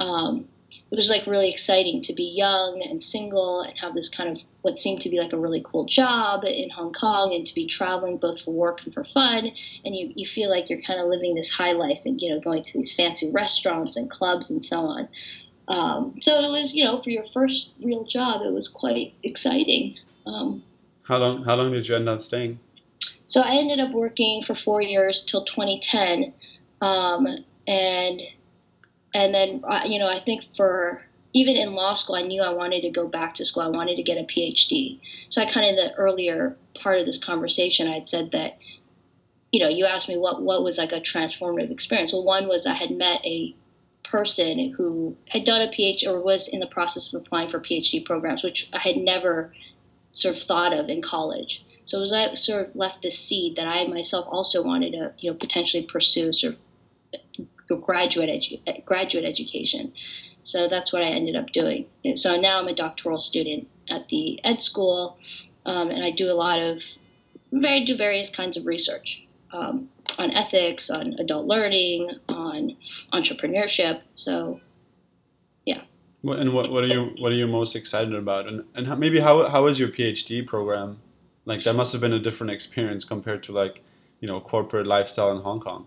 Um, 0.00 0.48
it 0.90 0.96
was 0.96 1.10
like 1.10 1.26
really 1.26 1.50
exciting 1.50 2.00
to 2.02 2.14
be 2.14 2.24
young 2.24 2.82
and 2.82 3.02
single 3.02 3.60
and 3.60 3.78
have 3.78 3.94
this 3.94 4.08
kind 4.08 4.30
of 4.30 4.42
what 4.62 4.78
seemed 4.78 5.02
to 5.02 5.10
be 5.10 5.20
like 5.20 5.34
a 5.34 5.38
really 5.38 5.62
cool 5.64 5.84
job 5.84 6.44
in 6.44 6.70
Hong 6.70 6.92
Kong 6.92 7.34
and 7.34 7.46
to 7.46 7.54
be 7.54 7.66
traveling 7.66 8.16
both 8.16 8.40
for 8.40 8.52
work 8.52 8.80
and 8.84 8.94
for 8.94 9.04
fun. 9.04 9.50
And 9.84 9.94
you, 9.94 10.10
you 10.14 10.24
feel 10.24 10.50
like 10.50 10.70
you're 10.70 10.80
kind 10.80 10.98
of 10.98 11.08
living 11.08 11.34
this 11.34 11.52
high 11.52 11.72
life 11.72 12.00
and, 12.06 12.20
you 12.20 12.30
know, 12.30 12.40
going 12.40 12.62
to 12.62 12.78
these 12.78 12.94
fancy 12.94 13.30
restaurants 13.34 13.96
and 13.96 14.10
clubs 14.10 14.50
and 14.50 14.64
so 14.64 14.80
on. 14.80 15.08
Um, 15.68 16.14
so 16.20 16.32
it 16.40 16.50
was, 16.50 16.74
you 16.74 16.82
know, 16.82 16.98
for 16.98 17.10
your 17.10 17.24
first 17.24 17.72
real 17.82 18.04
job, 18.04 18.42
it 18.42 18.52
was 18.52 18.68
quite 18.68 19.14
exciting. 19.22 19.96
Um, 20.26 20.62
how 21.02 21.18
long? 21.18 21.44
How 21.44 21.56
long 21.56 21.72
did 21.72 21.86
you 21.88 21.94
end 21.94 22.08
up 22.08 22.22
staying? 22.22 22.58
So 23.26 23.42
I 23.42 23.56
ended 23.56 23.78
up 23.78 23.92
working 23.92 24.42
for 24.42 24.54
four 24.54 24.80
years 24.80 25.22
till 25.22 25.44
2010, 25.44 26.32
um, 26.80 27.26
and 27.66 28.22
and 29.14 29.34
then 29.34 29.62
uh, 29.68 29.82
you 29.86 29.98
know 29.98 30.08
I 30.08 30.18
think 30.18 30.44
for 30.56 31.02
even 31.34 31.56
in 31.56 31.74
law 31.74 31.92
school, 31.92 32.16
I 32.16 32.22
knew 32.22 32.42
I 32.42 32.52
wanted 32.52 32.80
to 32.82 32.90
go 32.90 33.06
back 33.06 33.34
to 33.36 33.44
school. 33.44 33.62
I 33.62 33.68
wanted 33.68 33.96
to 33.96 34.02
get 34.02 34.18
a 34.18 34.24
PhD. 34.24 34.98
So 35.28 35.42
I 35.42 35.50
kind 35.50 35.66
of 35.66 35.70
in 35.70 35.76
the 35.76 35.94
earlier 35.96 36.56
part 36.80 36.98
of 36.98 37.06
this 37.06 37.22
conversation, 37.22 37.86
I 37.86 37.94
had 37.94 38.08
said 38.08 38.30
that 38.32 38.58
you 39.52 39.60
know 39.60 39.68
you 39.68 39.84
asked 39.84 40.08
me 40.08 40.16
what 40.16 40.42
what 40.42 40.62
was 40.62 40.78
like 40.78 40.92
a 40.92 41.00
transformative 41.00 41.70
experience. 41.70 42.12
Well, 42.12 42.24
one 42.24 42.48
was 42.48 42.66
I 42.66 42.74
had 42.74 42.90
met 42.90 43.24
a 43.24 43.54
person 44.10 44.72
who 44.76 45.16
had 45.28 45.44
done 45.44 45.60
a 45.60 45.70
PhD 45.70 46.06
or 46.06 46.20
was 46.20 46.48
in 46.48 46.60
the 46.60 46.66
process 46.66 47.12
of 47.12 47.20
applying 47.20 47.48
for 47.48 47.60
PhD 47.60 48.04
programs, 48.04 48.42
which 48.42 48.70
I 48.72 48.78
had 48.78 48.96
never 48.96 49.52
sort 50.12 50.36
of 50.36 50.42
thought 50.42 50.72
of 50.72 50.88
in 50.88 51.02
college. 51.02 51.64
So 51.84 51.98
it 51.98 52.00
was 52.00 52.10
that 52.10 52.38
sort 52.38 52.68
of 52.68 52.76
left 52.76 53.02
this 53.02 53.18
seed 53.18 53.56
that 53.56 53.66
I 53.66 53.86
myself 53.86 54.26
also 54.28 54.64
wanted 54.64 54.92
to, 54.92 55.12
you 55.18 55.30
know, 55.30 55.36
potentially 55.36 55.86
pursue 55.86 56.32
sort 56.32 56.56
of 57.70 57.82
graduate 57.82 58.28
edu- 58.28 58.84
graduate 58.84 59.24
education. 59.24 59.92
So 60.42 60.68
that's 60.68 60.92
what 60.92 61.02
I 61.02 61.08
ended 61.08 61.36
up 61.36 61.52
doing. 61.52 61.86
And 62.04 62.18
so 62.18 62.40
now 62.40 62.58
I'm 62.58 62.68
a 62.68 62.74
doctoral 62.74 63.18
student 63.18 63.68
at 63.88 64.08
the 64.08 64.42
Ed 64.44 64.62
School, 64.62 65.18
um, 65.66 65.90
and 65.90 66.04
I 66.04 66.10
do 66.10 66.30
a 66.30 66.34
lot 66.34 66.58
of 66.58 66.82
very 67.52 67.84
do 67.84 67.96
various 67.96 68.30
kinds 68.30 68.56
of 68.56 68.66
research. 68.66 69.26
Um, 69.52 69.88
on 70.18 70.32
ethics, 70.32 70.90
on 70.90 71.14
adult 71.14 71.46
learning, 71.46 72.10
on 72.28 72.76
entrepreneurship. 73.12 74.02
So, 74.14 74.60
yeah. 75.64 75.82
And 76.22 76.52
what, 76.52 76.70
what 76.70 76.84
are 76.84 76.88
you 76.88 77.14
what 77.18 77.32
are 77.32 77.36
you 77.36 77.46
most 77.46 77.76
excited 77.76 78.14
about? 78.14 78.48
And 78.48 78.64
and 78.74 78.86
how, 78.86 78.96
maybe 78.96 79.20
how 79.20 79.48
how 79.48 79.64
was 79.64 79.78
your 79.78 79.88
PhD 79.88 80.46
program? 80.46 81.00
Like 81.44 81.64
that 81.64 81.74
must 81.74 81.92
have 81.92 82.00
been 82.00 82.12
a 82.12 82.18
different 82.18 82.52
experience 82.52 83.04
compared 83.04 83.42
to 83.44 83.52
like 83.52 83.82
you 84.20 84.28
know 84.28 84.40
corporate 84.40 84.86
lifestyle 84.86 85.30
in 85.30 85.42
Hong 85.42 85.60
Kong. 85.60 85.86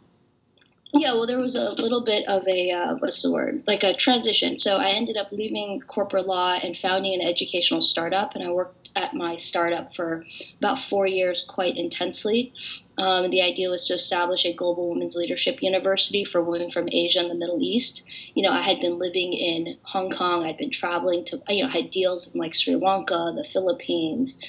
Yeah, 0.94 1.14
well, 1.14 1.26
there 1.26 1.40
was 1.40 1.56
a 1.56 1.72
little 1.72 2.04
bit 2.04 2.28
of 2.28 2.46
a 2.48 2.72
uh, 2.72 2.96
what's 2.96 3.22
the 3.22 3.32
word? 3.32 3.64
Like 3.66 3.84
a 3.84 3.94
transition. 3.94 4.58
So 4.58 4.78
I 4.78 4.90
ended 4.90 5.16
up 5.16 5.32
leaving 5.32 5.80
corporate 5.88 6.28
law 6.28 6.60
and 6.62 6.76
founding 6.76 7.14
an 7.14 7.26
educational 7.26 7.82
startup, 7.82 8.36
and 8.36 8.46
I 8.46 8.52
worked 8.52 8.81
at 8.96 9.14
my 9.14 9.38
startup 9.38 9.96
for 9.96 10.26
about 10.58 10.80
four 10.80 11.08
years 11.08 11.44
quite 11.48 11.78
intensely. 11.78 12.54
Um, 12.98 13.30
the 13.30 13.42
idea 13.42 13.70
was 13.70 13.88
to 13.88 13.94
establish 13.94 14.46
a 14.46 14.54
global 14.54 14.90
women's 14.90 15.16
leadership 15.16 15.62
university 15.62 16.24
for 16.24 16.42
women 16.42 16.70
from 16.70 16.90
Asia 16.92 17.20
and 17.20 17.30
the 17.30 17.36
Middle 17.36 17.62
East. 17.62 18.04
You 18.34 18.44
know, 18.44 18.52
I 18.52 18.62
had 18.62 18.80
been 18.80 19.00
living 19.00 19.34
in 19.34 19.78
Hong 19.84 20.12
Kong. 20.12 20.46
I'd 20.46 20.58
been 20.58 20.72
traveling 20.72 21.26
to, 21.26 21.42
you 21.50 21.64
know, 21.64 21.70
I 21.70 21.82
had 21.82 21.90
deals 21.90 22.34
in 22.34 22.40
like 22.40 22.54
Sri 22.54 22.76
Lanka, 22.76 23.34
the 23.36 23.44
Philippines. 23.44 24.44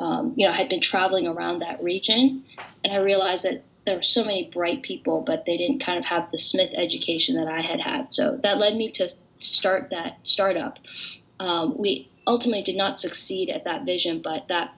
Um, 0.00 0.32
you 0.36 0.46
know, 0.46 0.52
I 0.52 0.56
had 0.56 0.68
been 0.68 0.80
traveling 0.80 1.26
around 1.26 1.58
that 1.58 1.82
region, 1.82 2.44
and 2.84 2.92
I 2.92 2.98
realized 2.98 3.44
that 3.44 3.64
there 3.84 3.96
were 3.96 4.02
so 4.02 4.24
many 4.24 4.50
bright 4.52 4.82
people, 4.82 5.22
but 5.22 5.44
they 5.44 5.56
didn't 5.56 5.80
kind 5.80 5.98
of 5.98 6.04
have 6.04 6.30
the 6.30 6.38
Smith 6.38 6.70
education 6.74 7.36
that 7.36 7.48
I 7.48 7.62
had 7.62 7.80
had. 7.80 8.12
So 8.12 8.36
that 8.42 8.58
led 8.58 8.76
me 8.76 8.90
to 8.92 9.08
start 9.38 9.90
that 9.90 10.18
startup. 10.22 10.78
Um, 11.40 11.76
we 11.78 12.08
ultimately 12.28 12.62
did 12.62 12.76
not 12.76 13.00
succeed 13.00 13.48
at 13.48 13.64
that 13.64 13.84
vision, 13.84 14.20
but 14.22 14.46
that 14.48 14.74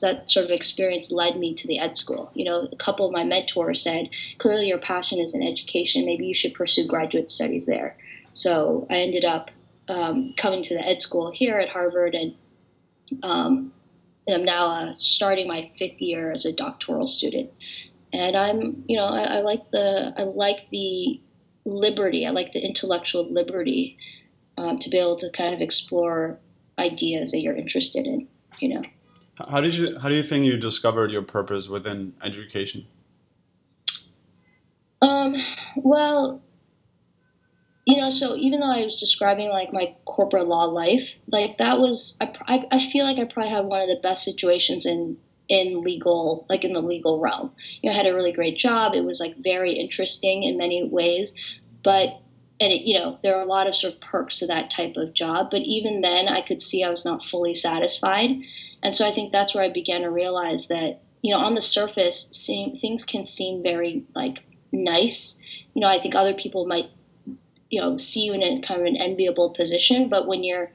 that 0.00 0.30
sort 0.30 0.44
of 0.44 0.52
experience 0.52 1.10
led 1.10 1.36
me 1.36 1.52
to 1.52 1.66
the 1.66 1.80
ed 1.80 1.96
school. 1.96 2.30
You 2.34 2.44
know, 2.44 2.68
a 2.70 2.76
couple 2.76 3.06
of 3.06 3.12
my 3.12 3.24
mentors 3.24 3.82
said, 3.82 4.08
clearly 4.38 4.68
your 4.68 4.78
passion 4.78 5.18
is 5.18 5.34
in 5.34 5.42
education. 5.42 6.04
Maybe 6.06 6.26
you 6.26 6.34
should 6.34 6.54
pursue 6.54 6.86
graduate 6.86 7.28
studies 7.28 7.66
there. 7.66 7.96
So 8.34 8.86
I 8.88 8.98
ended 8.98 9.24
up 9.24 9.50
um, 9.88 10.32
coming 10.36 10.62
to 10.62 10.74
the 10.74 10.86
ed 10.86 11.02
school 11.02 11.32
here 11.32 11.58
at 11.58 11.70
Harvard, 11.70 12.14
and 12.14 12.34
um, 13.24 13.72
I'm 14.32 14.44
now 14.44 14.66
uh, 14.66 14.92
starting 14.92 15.48
my 15.48 15.68
fifth 15.76 16.00
year 16.00 16.30
as 16.30 16.44
a 16.44 16.52
doctoral 16.52 17.08
student. 17.08 17.50
And 18.12 18.36
I'm, 18.36 18.84
you 18.86 18.96
know, 18.96 19.06
I, 19.06 19.38
I 19.38 19.40
like 19.40 19.70
the 19.72 20.14
I 20.16 20.22
like 20.22 20.68
the 20.70 21.20
liberty. 21.64 22.26
I 22.26 22.30
like 22.30 22.52
the 22.52 22.64
intellectual 22.64 23.28
liberty 23.28 23.98
um, 24.56 24.78
to 24.78 24.88
be 24.88 24.98
able 24.98 25.16
to 25.16 25.30
kind 25.30 25.52
of 25.52 25.60
explore 25.60 26.38
ideas 26.78 27.32
that 27.32 27.40
you're 27.40 27.56
interested 27.56 28.06
in. 28.06 28.28
You 28.60 28.74
know. 28.74 28.82
How 29.36 29.60
did 29.60 29.74
you 29.74 29.86
How 30.00 30.08
do 30.08 30.14
you 30.14 30.22
think 30.22 30.44
you 30.44 30.56
discovered 30.56 31.10
your 31.10 31.22
purpose 31.22 31.68
within 31.68 32.14
education? 32.22 32.86
Um. 35.02 35.36
Well, 35.76 36.42
you 37.86 38.00
know, 38.00 38.10
so 38.10 38.36
even 38.36 38.60
though 38.60 38.72
I 38.72 38.84
was 38.84 38.98
describing 38.98 39.50
like 39.50 39.72
my 39.72 39.94
corporate 40.06 40.46
law 40.46 40.64
life, 40.64 41.14
like 41.26 41.58
that 41.58 41.78
was 41.78 42.16
I, 42.20 42.64
I, 42.70 42.78
feel 42.78 43.04
like 43.04 43.18
I 43.18 43.24
probably 43.30 43.50
had 43.50 43.66
one 43.66 43.82
of 43.82 43.88
the 43.88 44.00
best 44.02 44.24
situations 44.24 44.86
in 44.86 45.18
in 45.48 45.82
legal 45.82 46.46
like 46.48 46.64
in 46.64 46.72
the 46.72 46.80
legal 46.80 47.20
realm. 47.20 47.52
You 47.82 47.90
know, 47.90 47.94
I 47.94 47.96
had 47.96 48.06
a 48.06 48.14
really 48.14 48.32
great 48.32 48.56
job. 48.56 48.94
It 48.94 49.04
was 49.04 49.20
like 49.20 49.36
very 49.36 49.74
interesting 49.74 50.44
in 50.44 50.56
many 50.56 50.82
ways, 50.82 51.34
but 51.82 52.20
and 52.64 52.72
it, 52.72 52.86
you 52.88 52.98
know 52.98 53.18
there 53.22 53.36
are 53.36 53.42
a 53.42 53.46
lot 53.46 53.66
of 53.66 53.74
sort 53.74 53.92
of 53.92 54.00
perks 54.00 54.38
to 54.38 54.46
that 54.46 54.70
type 54.70 54.96
of 54.96 55.12
job 55.12 55.48
but 55.50 55.60
even 55.60 56.00
then 56.00 56.26
i 56.26 56.40
could 56.40 56.62
see 56.62 56.82
i 56.82 56.88
was 56.88 57.04
not 57.04 57.22
fully 57.22 57.54
satisfied. 57.54 58.30
And 58.82 58.94
so 58.94 59.06
i 59.06 59.12
think 59.12 59.32
that's 59.32 59.54
where 59.54 59.64
i 59.64 59.68
began 59.68 60.02
to 60.02 60.10
realize 60.10 60.68
that 60.68 61.02
you 61.22 61.32
know 61.32 61.40
on 61.40 61.54
the 61.54 61.62
surface 61.62 62.28
seem, 62.30 62.76
things 62.76 63.04
can 63.04 63.24
seem 63.24 63.62
very 63.62 64.04
like 64.14 64.44
nice. 64.72 65.40
You 65.74 65.80
know 65.80 65.88
i 65.88 66.00
think 66.00 66.14
other 66.14 66.34
people 66.34 66.66
might 66.66 66.96
you 67.70 67.80
know 67.80 67.98
see 67.98 68.24
you 68.24 68.32
in 68.34 68.42
a 68.42 68.60
kind 68.60 68.80
of 68.80 68.86
an 68.86 68.96
enviable 68.96 69.54
position 69.54 70.08
but 70.08 70.26
when 70.26 70.42
you're 70.42 70.70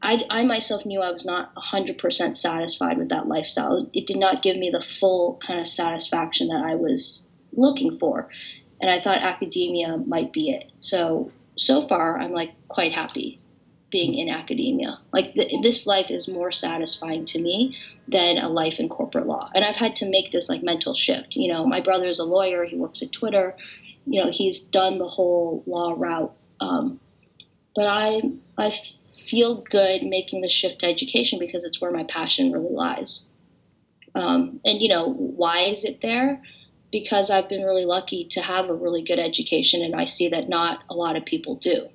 I, 0.00 0.22
I 0.30 0.44
myself 0.44 0.86
knew 0.86 1.00
I 1.00 1.10
was 1.10 1.26
not 1.26 1.52
100% 1.56 2.36
satisfied 2.36 2.98
with 2.98 3.08
that 3.08 3.26
lifestyle. 3.26 3.90
It 3.92 4.06
did 4.06 4.16
not 4.16 4.44
give 4.44 4.56
me 4.56 4.70
the 4.70 4.80
full 4.80 5.40
kind 5.44 5.58
of 5.58 5.66
satisfaction 5.66 6.46
that 6.48 6.64
I 6.64 6.76
was 6.76 7.28
looking 7.52 7.98
for 7.98 8.28
and 8.80 8.90
I 8.90 9.00
thought 9.00 9.18
academia 9.18 9.98
might 9.98 10.32
be 10.32 10.50
it. 10.50 10.70
So 10.80 11.32
so 11.56 11.86
far, 11.88 12.18
I'm 12.18 12.32
like 12.32 12.52
quite 12.68 12.92
happy. 12.92 13.40
being 13.90 14.14
in 14.14 14.28
academia. 14.28 14.98
Like 15.12 15.32
th- 15.34 15.62
this 15.62 15.86
life 15.86 16.10
is 16.10 16.28
more 16.28 16.52
satisfying 16.52 17.24
to 17.26 17.40
me 17.40 17.76
than 18.06 18.38
a 18.38 18.48
life 18.48 18.78
in 18.80 18.88
corporate 18.88 19.26
law. 19.26 19.50
And 19.54 19.64
I've 19.64 19.76
had 19.76 19.96
to 19.96 20.10
make 20.10 20.30
this 20.30 20.48
like 20.48 20.62
mental 20.62 20.94
shift. 20.94 21.36
You 21.36 21.52
know, 21.52 21.66
my 21.66 21.80
brother 21.80 22.06
is 22.08 22.18
a 22.18 22.24
lawyer. 22.24 22.64
He 22.64 22.76
works 22.76 23.02
at 23.02 23.12
Twitter. 23.12 23.56
You 24.06 24.22
know, 24.24 24.30
he's 24.30 24.60
done 24.60 24.98
the 24.98 25.08
whole 25.08 25.62
law 25.66 25.94
route. 25.96 26.34
Um, 26.60 27.00
but 27.74 27.86
I 27.86 28.22
I 28.58 28.72
feel 29.26 29.62
good 29.62 30.02
making 30.02 30.40
the 30.42 30.48
shift 30.48 30.80
to 30.80 30.86
education 30.86 31.38
because 31.38 31.64
it's 31.64 31.80
where 31.80 31.90
my 31.90 32.04
passion 32.04 32.52
really 32.52 32.72
lies. 32.74 33.30
Um, 34.14 34.60
and 34.64 34.80
you 34.80 34.88
know, 34.88 35.12
why 35.12 35.60
is 35.60 35.84
it 35.84 36.00
there? 36.02 36.42
Because 36.90 37.30
I've 37.30 37.48
been 37.48 37.64
really 37.64 37.84
lucky 37.84 38.26
to 38.30 38.40
have 38.40 38.68
a 38.68 38.74
really 38.74 39.02
good 39.02 39.18
education, 39.18 39.82
and 39.82 39.94
I 39.94 40.04
see 40.04 40.28
that 40.28 40.48
not 40.48 40.80
a 40.88 40.94
lot 40.94 41.16
of 41.16 41.24
people 41.24 41.56
do 41.56 41.88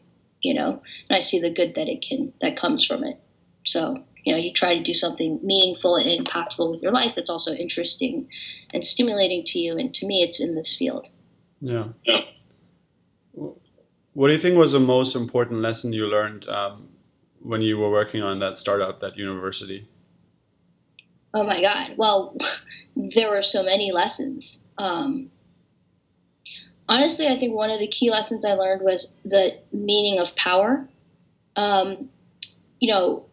you 0.43 0.53
know, 0.53 0.81
and 1.09 1.15
I 1.15 1.19
see 1.19 1.39
the 1.39 1.53
good 1.53 1.73
that 1.75 1.87
it 1.87 2.05
can 2.07 2.33
that 2.41 2.57
comes 2.57 2.85
from 2.85 3.03
it. 3.03 3.17
So 3.65 4.03
you 4.23 4.33
know, 4.33 4.39
you 4.39 4.53
try 4.53 4.77
to 4.77 4.83
do 4.83 4.93
something 4.93 5.39
meaningful 5.43 5.95
and 5.95 6.07
impactful 6.07 6.69
with 6.69 6.81
your 6.81 6.91
life 6.91 7.15
that's 7.15 7.29
also 7.29 7.53
interesting 7.53 8.29
and 8.71 8.85
stimulating 8.85 9.43
to 9.47 9.59
you. 9.59 9.77
And 9.77 9.93
to 9.95 10.05
me, 10.05 10.21
it's 10.21 10.39
in 10.39 10.55
this 10.55 10.73
field. 10.73 11.07
Yeah. 11.59 11.87
yeah. 12.05 12.21
What 13.33 14.27
do 14.27 14.33
you 14.33 14.39
think 14.39 14.57
was 14.57 14.71
the 14.71 14.79
most 14.79 15.15
important 15.15 15.59
lesson 15.59 15.91
you 15.91 16.05
learned 16.05 16.47
um, 16.47 16.87
when 17.41 17.61
you 17.61 17.77
were 17.77 17.89
working 17.89 18.23
on 18.23 18.39
that 18.39 18.57
startup 18.57 19.03
at 19.03 19.17
university? 19.17 19.89
Oh 21.33 21.43
my 21.43 21.61
God. 21.61 21.95
Well, 21.97 22.37
there 22.95 23.29
were 23.29 23.41
so 23.41 23.63
many 23.63 23.91
lessons. 23.91 24.63
Um, 24.77 25.31
honestly, 26.87 27.27
I 27.27 27.37
think 27.37 27.55
one 27.55 27.71
of 27.71 27.79
the 27.79 27.87
key 27.87 28.11
lessons 28.11 28.45
I 28.45 28.53
learned 28.53 28.81
was 28.81 29.17
the 29.23 29.57
meaning 29.71 30.19
of 30.19 30.35
power. 30.35 30.87
Um, 31.55 32.09
you 32.79 32.91
know, 32.91 33.25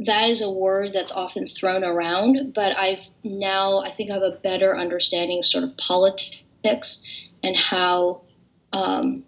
that 0.00 0.28
is 0.28 0.42
a 0.42 0.50
word 0.50 0.92
that's 0.92 1.12
often 1.12 1.46
thrown 1.46 1.84
around, 1.84 2.52
but 2.52 2.76
I've 2.76 3.08
now, 3.22 3.78
I 3.80 3.90
think 3.90 4.10
I 4.10 4.14
have 4.14 4.22
a 4.22 4.38
better 4.42 4.76
understanding 4.76 5.38
of 5.38 5.46
sort 5.46 5.64
of 5.64 5.76
politics 5.76 7.02
and 7.42 7.56
how 7.56 8.22
um, 8.72 9.24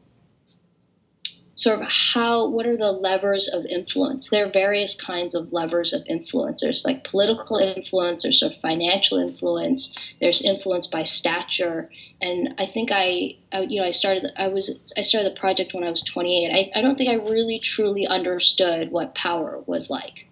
sort 1.57 1.81
of 1.81 1.89
how 1.91 2.47
what 2.47 2.67
are 2.67 2.77
the 2.77 2.93
levers 2.93 3.49
of 3.49 3.67
influence? 3.67 4.31
There 4.31 4.47
are 4.47 4.51
various 4.51 4.95
kinds 4.95 5.35
of 5.35 5.53
levers 5.53 5.93
of 5.93 6.03
influence. 6.07 6.61
There's 6.61 6.85
like 6.85 7.03
political 7.03 7.57
influence 7.57 8.23
there's 8.23 8.41
sort 8.41 8.53
of 8.53 8.61
financial 8.61 9.19
influence 9.19 9.97
there's 10.21 10.43
influence 10.43 10.87
by 10.87 11.03
stature. 11.03 11.91
And 12.21 12.55
i 12.59 12.65
think 12.65 12.91
i, 12.93 13.37
I 13.53 13.61
you 13.69 13.81
know 13.81 13.87
i 13.87 13.91
started 13.91 14.33
i 14.37 14.49
was 14.49 14.81
i 14.97 15.03
started 15.03 15.31
the 15.31 15.39
project 15.39 15.75
when 15.75 15.85
i 15.85 15.91
was 15.91 16.03
28 16.03 16.51
i, 16.51 16.79
I 16.79 16.81
don't 16.81 16.97
think 16.97 17.11
i 17.11 17.31
really 17.31 17.59
truly 17.59 18.07
understood 18.07 18.91
what 18.91 19.15
power 19.15 19.63
was 19.67 19.91
like 19.91 20.27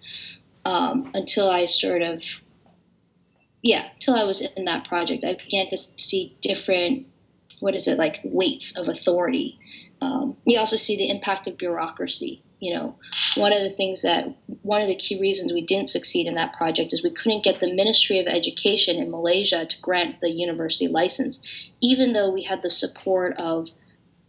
um, 0.65 1.11
until 1.13 1.51
i 1.51 1.67
sort 1.67 2.01
of 2.01 2.25
yeah 3.63 3.91
until 3.93 4.15
i 4.15 4.25
was 4.25 4.41
in 4.41 4.65
that 4.65 4.87
project. 4.87 5.25
I 5.25 5.35
began 5.35 5.69
to 5.69 5.77
see 5.77 6.37
different 6.41 7.07
what 7.61 7.75
is 7.75 7.87
it 7.87 7.99
like 7.99 8.21
weights 8.25 8.77
of 8.79 8.89
authority 8.89 9.59
um, 10.05 10.37
you 10.45 10.59
also 10.59 10.77
see 10.77 10.97
the 10.97 11.09
impact 11.09 11.47
of 11.47 11.57
bureaucracy. 11.57 12.43
You 12.61 12.75
know, 12.75 12.97
one 13.37 13.53
of 13.53 13.63
the 13.63 13.71
things 13.71 14.03
that 14.03 14.27
one 14.63 14.81
of 14.81 14.89
the 14.89 14.97
key 14.97 15.21
reasons 15.21 15.53
we 15.53 15.61
didn't 15.61 15.91
succeed 15.91 16.27
in 16.27 16.35
that 16.35 16.55
project 16.55 16.93
is 16.93 17.03
we 17.03 17.11
couldn't 17.11 17.45
get 17.45 17.61
the 17.61 17.73
Ministry 17.73 18.19
of 18.19 18.27
Education 18.27 18.97
in 18.97 19.11
Malaysia 19.11 19.67
to 19.67 19.81
grant 19.81 20.21
the 20.21 20.31
university 20.31 20.89
license, 20.89 21.43
even 21.81 22.13
though 22.13 22.33
we 22.33 22.43
had 22.43 22.63
the 22.63 22.71
support 22.71 23.39
of 23.41 23.69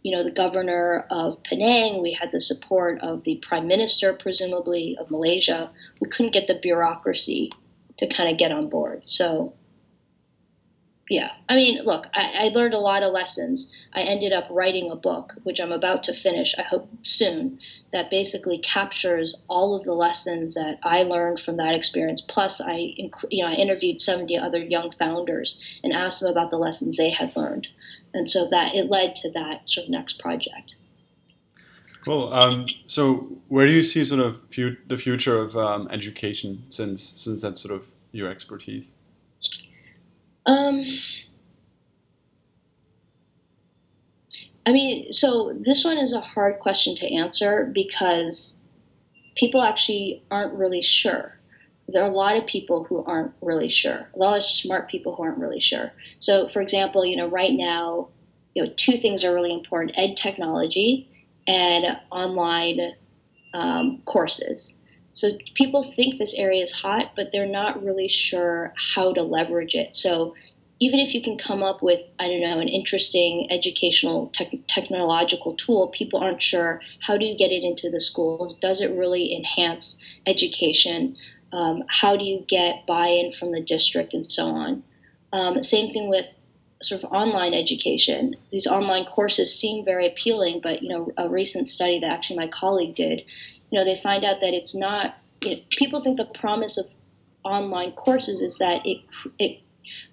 you 0.02 0.12
know, 0.16 0.22
the 0.22 0.30
governor 0.30 1.04
of 1.10 1.42
Penang, 1.42 2.00
we 2.00 2.12
had 2.12 2.30
the 2.30 2.38
support 2.38 3.00
of 3.00 3.24
the 3.24 3.42
prime 3.44 3.66
minister, 3.66 4.12
presumably, 4.12 4.96
of 5.00 5.10
Malaysia. 5.10 5.68
We 6.00 6.08
couldn't 6.08 6.32
get 6.32 6.46
the 6.46 6.54
bureaucracy 6.54 7.50
to 7.96 8.06
kind 8.06 8.30
of 8.30 8.38
get 8.38 8.52
on 8.52 8.68
board. 8.68 9.02
So 9.04 9.54
yeah 11.08 11.30
i 11.48 11.54
mean 11.54 11.82
look 11.84 12.06
I, 12.14 12.46
I, 12.46 12.48
learned 12.48 12.74
a 12.74 12.78
lot 12.78 13.02
of 13.02 13.12
lessons 13.12 13.72
i 13.94 14.00
ended 14.00 14.32
up 14.32 14.46
writing 14.50 14.90
a 14.90 14.96
book 14.96 15.34
which 15.44 15.60
i'm 15.60 15.72
about 15.72 16.02
to 16.04 16.14
finish 16.14 16.54
i 16.58 16.62
hope 16.62 16.88
soon 17.02 17.58
that 17.92 18.10
basically 18.10 18.58
captures 18.58 19.42
all 19.48 19.76
of 19.76 19.84
the 19.84 19.94
lessons 19.94 20.54
that 20.54 20.78
i 20.82 21.02
learned 21.02 21.38
from 21.38 21.56
that 21.58 21.74
experience 21.74 22.20
plus 22.22 22.60
i 22.60 22.94
you 23.30 23.44
know 23.44 23.50
i 23.50 23.54
interviewed 23.54 24.00
70 24.00 24.36
other 24.36 24.58
young 24.58 24.90
founders 24.90 25.62
and 25.82 25.92
asked 25.92 26.20
them 26.20 26.30
about 26.30 26.50
the 26.50 26.58
lessons 26.58 26.96
they 26.96 27.10
had 27.10 27.36
learned 27.36 27.68
and 28.12 28.28
so 28.28 28.48
that 28.48 28.74
it 28.74 28.90
led 28.90 29.14
to 29.16 29.30
that 29.30 29.68
sort 29.68 29.84
of 29.84 29.90
next 29.90 30.18
project 30.18 30.76
Cool. 32.04 32.32
Um, 32.32 32.66
so, 32.86 33.16
where 33.48 33.66
do 33.66 33.72
you 33.72 33.82
see 33.82 34.04
sort 34.04 34.20
of 34.20 34.40
fu- 34.48 34.76
the 34.86 34.96
future 34.96 35.40
of 35.40 35.56
um, 35.56 35.88
education, 35.90 36.62
since 36.68 37.02
since 37.02 37.42
that's 37.42 37.60
sort 37.60 37.74
of 37.74 37.88
your 38.12 38.30
expertise? 38.30 38.92
Um, 40.46 40.84
I 44.64 44.72
mean, 44.72 45.12
so 45.12 45.52
this 45.58 45.84
one 45.84 45.98
is 45.98 46.12
a 46.12 46.20
hard 46.20 46.58
question 46.60 46.96
to 46.96 47.14
answer 47.14 47.70
because 47.72 48.60
people 49.36 49.62
actually 49.62 50.22
aren't 50.30 50.54
really 50.54 50.82
sure. 50.82 51.38
There 51.88 52.02
are 52.02 52.10
a 52.10 52.14
lot 52.14 52.36
of 52.36 52.46
people 52.46 52.84
who 52.84 53.04
aren't 53.04 53.32
really 53.40 53.68
sure. 53.68 54.10
A 54.14 54.18
lot 54.18 54.36
of 54.36 54.42
smart 54.42 54.88
people 54.88 55.14
who 55.14 55.22
aren't 55.22 55.38
really 55.38 55.60
sure. 55.60 55.92
So, 56.18 56.48
for 56.48 56.60
example, 56.60 57.06
you 57.06 57.16
know, 57.16 57.28
right 57.28 57.52
now, 57.52 58.08
you 58.54 58.64
know, 58.64 58.72
two 58.76 58.98
things 58.98 59.24
are 59.24 59.34
really 59.34 59.52
important: 59.52 59.96
ed 59.96 60.16
technology 60.16 61.08
and 61.46 61.98
online 62.10 62.94
um, 63.54 64.02
courses. 64.04 64.76
So 65.16 65.30
people 65.54 65.82
think 65.82 66.18
this 66.18 66.34
area 66.34 66.60
is 66.60 66.72
hot, 66.72 67.12
but 67.16 67.32
they're 67.32 67.46
not 67.46 67.82
really 67.82 68.06
sure 68.06 68.74
how 68.76 69.14
to 69.14 69.22
leverage 69.22 69.74
it. 69.74 69.96
So 69.96 70.34
even 70.78 71.00
if 71.00 71.14
you 71.14 71.22
can 71.22 71.38
come 71.38 71.62
up 71.62 71.82
with, 71.82 72.02
I 72.18 72.26
don't 72.26 72.42
know, 72.42 72.60
an 72.60 72.68
interesting 72.68 73.50
educational 73.50 74.26
te- 74.28 74.62
technological 74.68 75.54
tool, 75.54 75.88
people 75.88 76.20
aren't 76.20 76.42
sure 76.42 76.82
how 77.00 77.16
do 77.16 77.24
you 77.24 77.36
get 77.36 77.50
it 77.50 77.64
into 77.64 77.88
the 77.88 77.98
schools? 77.98 78.58
Does 78.58 78.82
it 78.82 78.94
really 78.94 79.34
enhance 79.34 80.04
education? 80.26 81.16
Um, 81.50 81.84
how 81.88 82.18
do 82.18 82.24
you 82.24 82.44
get 82.46 82.86
buy-in 82.86 83.32
from 83.32 83.52
the 83.52 83.62
district 83.62 84.12
and 84.12 84.26
so 84.26 84.48
on? 84.48 84.84
Um, 85.32 85.62
same 85.62 85.90
thing 85.90 86.10
with 86.10 86.36
sort 86.82 87.02
of 87.02 87.10
online 87.10 87.54
education. 87.54 88.36
These 88.50 88.66
online 88.66 89.06
courses 89.06 89.58
seem 89.58 89.82
very 89.82 90.06
appealing, 90.06 90.60
but 90.62 90.82
you 90.82 90.90
know, 90.90 91.10
a 91.16 91.26
recent 91.26 91.70
study 91.70 92.00
that 92.00 92.10
actually 92.10 92.36
my 92.36 92.48
colleague 92.48 92.94
did 92.94 93.22
you 93.70 93.78
know, 93.78 93.84
they 93.84 93.98
find 93.98 94.24
out 94.24 94.40
that 94.40 94.54
it's 94.54 94.74
not. 94.74 95.18
You 95.42 95.56
know, 95.56 95.62
people 95.70 96.02
think 96.02 96.16
the 96.16 96.24
promise 96.24 96.78
of 96.78 96.86
online 97.44 97.92
courses 97.92 98.40
is 98.40 98.58
that 98.58 98.82
it 98.84 99.02
it 99.38 99.60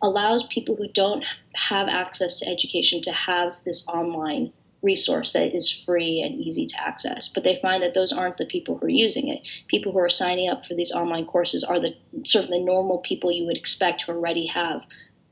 allows 0.01 0.45
people 0.47 0.75
who 0.75 0.87
don't 0.89 1.23
have 1.55 1.87
access 1.87 2.39
to 2.39 2.47
education 2.47 3.01
to 3.01 3.11
have 3.11 3.55
this 3.65 3.87
online 3.87 4.51
resource 4.83 5.31
that 5.33 5.55
is 5.55 5.71
free 5.71 6.21
and 6.21 6.35
easy 6.35 6.65
to 6.67 6.81
access. 6.81 7.29
But 7.29 7.43
they 7.43 7.57
find 7.61 7.81
that 7.81 7.93
those 7.93 8.11
aren't 8.11 8.37
the 8.37 8.45
people 8.45 8.77
who 8.77 8.85
are 8.85 8.89
using 8.89 9.29
it. 9.29 9.41
People 9.69 9.93
who 9.93 9.99
are 9.99 10.09
signing 10.09 10.49
up 10.49 10.65
for 10.65 10.75
these 10.75 10.91
online 10.91 11.25
courses 11.25 11.63
are 11.63 11.79
the 11.79 11.95
sort 12.25 12.43
of 12.43 12.49
the 12.51 12.59
normal 12.59 12.97
people 12.99 13.31
you 13.31 13.45
would 13.45 13.57
expect 13.57 14.03
who 14.03 14.11
already 14.11 14.47
have, 14.47 14.83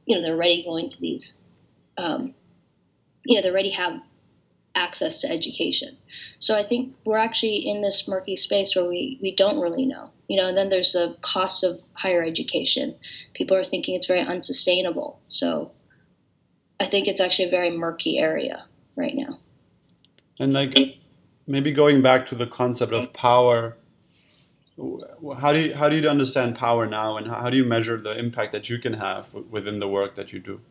you 0.05 0.15
know, 0.15 0.21
they're 0.21 0.35
already 0.35 0.63
going 0.63 0.89
to 0.89 0.99
these, 1.01 1.41
um, 1.97 2.33
know, 3.35 3.41
they 3.41 3.49
already 3.49 3.71
have 3.71 4.01
access 4.75 5.21
to 5.21 5.29
education. 5.29 5.97
So 6.39 6.57
I 6.57 6.63
think 6.63 6.95
we're 7.05 7.17
actually 7.17 7.57
in 7.57 7.81
this 7.81 8.07
murky 8.07 8.35
space 8.35 8.75
where 8.75 8.85
we, 8.85 9.19
we 9.21 9.35
don't 9.35 9.59
really 9.59 9.85
know. 9.85 10.11
You 10.27 10.37
know, 10.37 10.47
and 10.47 10.57
then 10.57 10.69
there's 10.69 10.93
the 10.93 11.17
cost 11.21 11.63
of 11.63 11.81
higher 11.93 12.23
education. 12.23 12.95
People 13.33 13.57
are 13.57 13.65
thinking 13.65 13.95
it's 13.95 14.07
very 14.07 14.21
unsustainable. 14.21 15.19
So 15.27 15.71
I 16.79 16.85
think 16.85 17.07
it's 17.07 17.19
actually 17.19 17.49
a 17.49 17.51
very 17.51 17.69
murky 17.69 18.17
area 18.17 18.65
right 18.95 19.15
now. 19.15 19.39
And 20.39 20.53
like 20.53 20.77
maybe 21.47 21.71
going 21.71 22.01
back 22.01 22.25
to 22.27 22.35
the 22.35 22.47
concept 22.47 22.93
of 22.93 23.11
power, 23.13 23.77
how 25.37 25.53
do 25.53 25.59
you 25.59 25.75
how 25.75 25.89
do 25.89 25.97
you 25.97 26.07
understand 26.09 26.55
power 26.55 26.87
now, 26.87 27.17
and 27.17 27.27
how 27.27 27.49
do 27.49 27.57
you 27.57 27.65
measure 27.65 27.97
the 27.97 28.17
impact 28.17 28.51
that 28.53 28.69
you 28.69 28.79
can 28.79 28.93
have 28.93 29.33
within 29.33 29.79
the 29.79 29.87
work 29.87 30.15
that 30.15 30.33
you 30.33 30.39
do? 30.39 30.61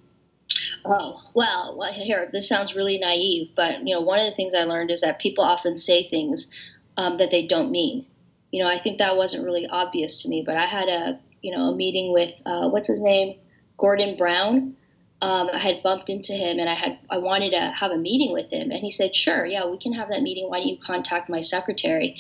Oh, 0.84 1.16
well, 1.34 1.76
well, 1.78 1.92
here, 1.92 2.28
this 2.32 2.49
sounds 2.49 2.75
really 2.75 2.99
naive, 2.99 3.50
but, 3.54 3.87
you 3.87 3.94
know, 3.94 4.00
one 4.00 4.18
of 4.18 4.25
the 4.25 4.30
things 4.34 4.54
I 4.54 4.64
learned 4.64 4.90
is 4.90 5.02
that 5.02 5.20
people 5.20 5.44
often 5.44 5.76
say 5.76 6.08
things 6.08 6.52
um, 6.96 7.18
that 7.18 7.30
they 7.30 7.46
don't 7.46 7.70
mean. 7.70 8.06
You 8.50 8.62
know, 8.62 8.70
I 8.70 8.78
think 8.78 8.99
that 8.99 9.16
wasn't 9.16 9.44
really 9.44 9.66
obvious 9.66 10.22
to 10.22 10.28
me, 10.28 10.42
but 10.44 10.56
I 10.56 10.66
had 10.66 10.88
a, 10.88 11.20
you 11.42 11.56
know, 11.56 11.70
a 11.70 11.76
meeting 11.76 12.12
with, 12.12 12.40
uh, 12.46 12.68
what's 12.68 12.88
his 12.88 13.00
name? 13.00 13.38
Gordon 13.78 14.16
Brown. 14.16 14.76
Um, 15.22 15.50
I 15.52 15.58
had 15.58 15.82
bumped 15.82 16.08
into 16.08 16.32
him 16.32 16.58
and 16.58 16.68
I 16.68 16.75
had, 16.75 16.99
I 17.10 17.18
wanted 17.18 17.50
to 17.50 17.60
have 17.60 17.90
a 17.90 17.99
meeting 17.99 18.32
with 18.32 18.50
him. 18.50 18.70
And 18.70 18.80
he 18.80 18.90
said, 18.90 19.14
sure, 19.14 19.44
yeah, 19.44 19.66
we 19.66 19.76
can 19.76 19.92
have 19.92 20.08
that 20.08 20.22
meeting. 20.22 20.49
Why 20.49 20.60
don't 20.60 20.68
you 20.68 20.78
contact 20.78 21.28
my 21.28 21.42
secretary? 21.42 22.18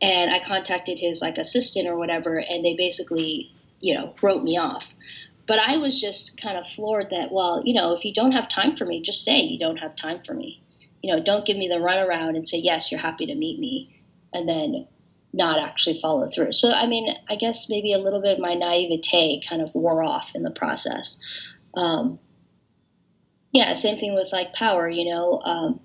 And 0.00 0.30
I 0.30 0.42
contacted 0.42 0.98
his 0.98 1.20
like 1.20 1.36
assistant 1.36 1.86
or 1.86 1.96
whatever, 1.96 2.38
and 2.38 2.64
they 2.64 2.74
basically, 2.74 3.52
you 3.80 3.94
know, 3.94 4.14
wrote 4.22 4.42
me 4.42 4.56
off. 4.56 4.94
But 5.48 5.58
I 5.58 5.78
was 5.78 6.00
just 6.00 6.40
kind 6.40 6.56
of 6.56 6.68
floored 6.68 7.10
that, 7.10 7.32
well, 7.32 7.62
you 7.64 7.74
know, 7.74 7.92
if 7.92 8.04
you 8.04 8.12
don't 8.14 8.32
have 8.32 8.48
time 8.48 8.76
for 8.76 8.84
me, 8.84 9.02
just 9.02 9.24
say 9.24 9.40
you 9.40 9.58
don't 9.58 9.78
have 9.78 9.96
time 9.96 10.20
for 10.24 10.34
me. 10.34 10.62
You 11.02 11.12
know, 11.12 11.22
don't 11.22 11.46
give 11.46 11.56
me 11.56 11.66
the 11.66 11.76
runaround 11.76 12.36
and 12.36 12.46
say, 12.46 12.58
yes, 12.58 12.92
you're 12.92 13.00
happy 13.00 13.26
to 13.26 13.34
meet 13.34 13.58
me. 13.58 14.04
And 14.32 14.48
then, 14.48 14.86
not 15.32 15.58
actually 15.58 16.00
follow 16.00 16.28
through. 16.28 16.52
So, 16.52 16.72
I 16.72 16.86
mean, 16.86 17.14
I 17.28 17.36
guess 17.36 17.68
maybe 17.68 17.92
a 17.92 17.98
little 17.98 18.20
bit 18.20 18.34
of 18.34 18.38
my 18.38 18.54
naivete 18.54 19.42
kind 19.48 19.60
of 19.60 19.74
wore 19.74 20.02
off 20.02 20.34
in 20.34 20.42
the 20.42 20.50
process. 20.50 21.20
Um, 21.74 22.18
yeah, 23.52 23.72
same 23.74 23.98
thing 23.98 24.14
with 24.14 24.30
like 24.32 24.52
power, 24.54 24.88
you 24.88 25.10
know. 25.10 25.40
Um, 25.44 25.80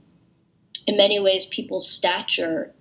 in 0.88 0.98
many 0.98 1.20
ways, 1.20 1.46
people's 1.46 1.90
stature 1.90 2.74